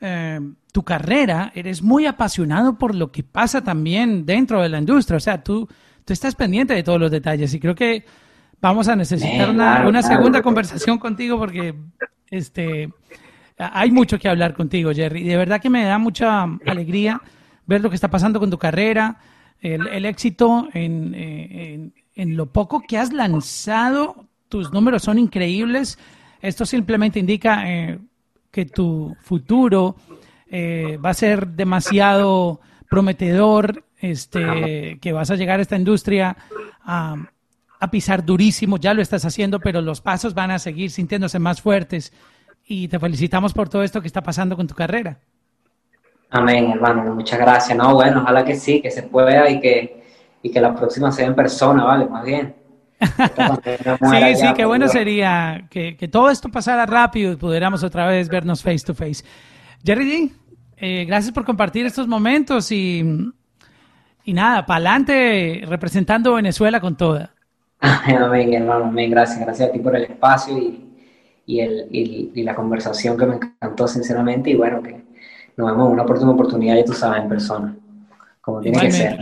Eh, 0.03 0.39
tu 0.71 0.85
carrera, 0.85 1.51
eres 1.55 1.83
muy 1.83 2.05
apasionado 2.05 2.77
por 2.77 2.95
lo 2.95 3.11
que 3.11 3.25
pasa 3.25 3.65
también 3.65 4.27
dentro 4.27 4.61
de 4.61 4.69
la 4.69 4.79
industria. 4.79 5.17
O 5.17 5.21
sea, 5.21 5.43
tú, 5.43 5.67
tú 6.09 6.15
estás 6.15 6.35
pendiente 6.35 6.73
de 6.73 6.83
todos 6.83 6.99
los 6.99 7.11
detalles 7.11 7.53
y 7.53 7.61
creo 7.61 7.75
que 7.75 8.03
vamos 8.63 8.89
a 8.89 8.97
necesitar 8.97 9.51
una, 9.51 9.87
una 9.87 10.01
segunda 10.01 10.41
conversación 10.41 10.97
contigo 10.97 11.37
porque 11.39 11.75
este, 12.31 12.91
hay 13.59 13.91
mucho 13.91 14.19
que 14.19 14.27
hablar 14.27 14.55
contigo, 14.55 14.91
Jerry. 14.95 15.23
De 15.25 15.37
verdad 15.37 15.61
que 15.61 15.69
me 15.69 15.85
da 15.85 15.99
mucha 15.99 16.45
alegría 16.65 17.21
ver 17.67 17.83
lo 17.83 17.91
que 17.91 17.97
está 17.97 18.09
pasando 18.09 18.41
con 18.41 18.49
tu 18.49 18.57
carrera, 18.57 19.19
el, 19.61 20.07
éxito 20.07 20.71
en, 20.73 21.93
en, 22.15 22.37
lo 22.39 22.47
poco 22.47 22.81
que 22.81 22.97
has 22.97 23.13
lanzado. 23.13 24.29
Tus 24.49 24.73
números 24.73 25.03
son 25.03 25.19
increíbles. 25.19 25.99
Esto 26.41 26.65
simplemente 26.65 27.19
indica 27.19 27.71
eh, 27.71 27.99
que 28.51 28.65
tu 28.65 29.15
futuro 29.21 29.97
eh, 30.47 30.99
va 31.05 31.11
a 31.11 31.15
ser 31.15 31.49
demasiado 31.49 32.63
prometedor, 32.89 33.85
este, 34.01 34.99
que 35.01 35.13
vas 35.13 35.31
a 35.31 35.37
llegar 35.37 35.59
a 35.59 35.63
esta 35.63 35.77
industria 35.77 36.37
a, 36.85 37.17
a 37.81 37.91
pisar 37.91 38.25
durísimo. 38.25 38.79
Ya 38.79 38.95
lo 38.95 39.03
estás 39.03 39.25
haciendo, 39.25 39.61
pero 39.61 39.81
los 39.81 40.01
pasos 40.01 40.35
van 40.35 40.51
a 40.51 40.59
seguir 40.59 40.91
sintiéndose 40.91 41.39
más 41.39 41.61
fuertes. 41.61 42.13
Y 42.65 42.89
te 42.89 42.99
felicitamos 42.99 43.53
por 43.53 43.69
todo 43.69 43.83
esto 43.83 44.01
que 44.01 44.07
está 44.07 44.23
pasando 44.23 44.57
con 44.57 44.67
tu 44.67 44.75
carrera. 44.75 45.19
Amén, 46.31 46.73
hermano, 46.73 47.15
muchas 47.15 47.39
gracias. 47.39 47.77
No, 47.77 47.95
bueno, 47.95 48.21
ojalá 48.21 48.45
que 48.45 48.55
sí, 48.55 48.83
que 48.83 48.91
se 48.91 49.05
pueda 49.05 49.49
y 49.49 49.61
que, 49.61 50.05
y 50.43 50.51
que 50.51 50.61
la 50.61 50.75
próxima 50.75 51.11
sea 51.11 51.27
en 51.27 51.35
persona, 51.35 51.85
¿vale? 51.85 52.07
Más 52.07 52.25
bien. 52.25 52.55
sí, 53.01 54.37
sí, 54.37 54.47
qué 54.55 54.65
bueno 54.65 54.89
sería 54.89 55.67
que, 55.71 55.97
que, 55.97 56.09
todo 56.09 56.31
esto 56.31 56.49
pasara 56.49 56.85
rápido 56.85 57.33
y 57.33 57.37
pudiéramos 57.37 57.85
otra 57.85 58.07
vez 58.07 58.29
vernos 58.29 58.63
face 58.63 58.81
to 58.85 58.93
face. 58.93 59.25
Jerry 59.85 60.05
D, 60.05 60.31
eh, 60.77 61.05
gracias 61.07 61.33
por 61.33 61.45
compartir 61.45 61.87
estos 61.87 62.09
momentos 62.09 62.71
y, 62.73 63.33
y 64.25 64.33
nada, 64.33 64.67
para 64.67 64.77
adelante 64.77 65.63
representando 65.67 66.35
Venezuela 66.35 66.81
con 66.81 66.97
toda. 66.97 67.33
Amén, 67.81 68.53
hermano, 68.55 68.87
amén, 68.87 69.11
gracias, 69.11 69.41
gracias 69.41 69.69
a 69.69 69.73
ti 69.73 69.79
por 69.79 69.97
el 69.97 70.05
espacio 70.05 70.57
y, 70.57 70.85
y, 71.47 71.61
el, 71.61 71.87
y, 71.91 72.33
y 72.35 72.43
la 72.43 72.55
conversación 72.55 73.17
que 73.17 73.27
me 73.27 73.37
encantó 73.37 73.89
sinceramente 73.89 74.51
y 74.51 74.55
bueno, 74.55 74.83
que 74.83 75.09
nos 75.59 75.67
vemos 75.67 75.89
en 75.89 75.93
una 75.95 76.07
próxima 76.07 76.31
oportunidad, 76.33 76.77
y 76.77 76.85
tú 76.85 76.93
sabes, 76.93 77.23
en 77.23 77.29
persona, 77.29 77.77
como 78.41 78.61
tiene 78.61 78.81
que 78.81 78.93
ser. 78.93 79.19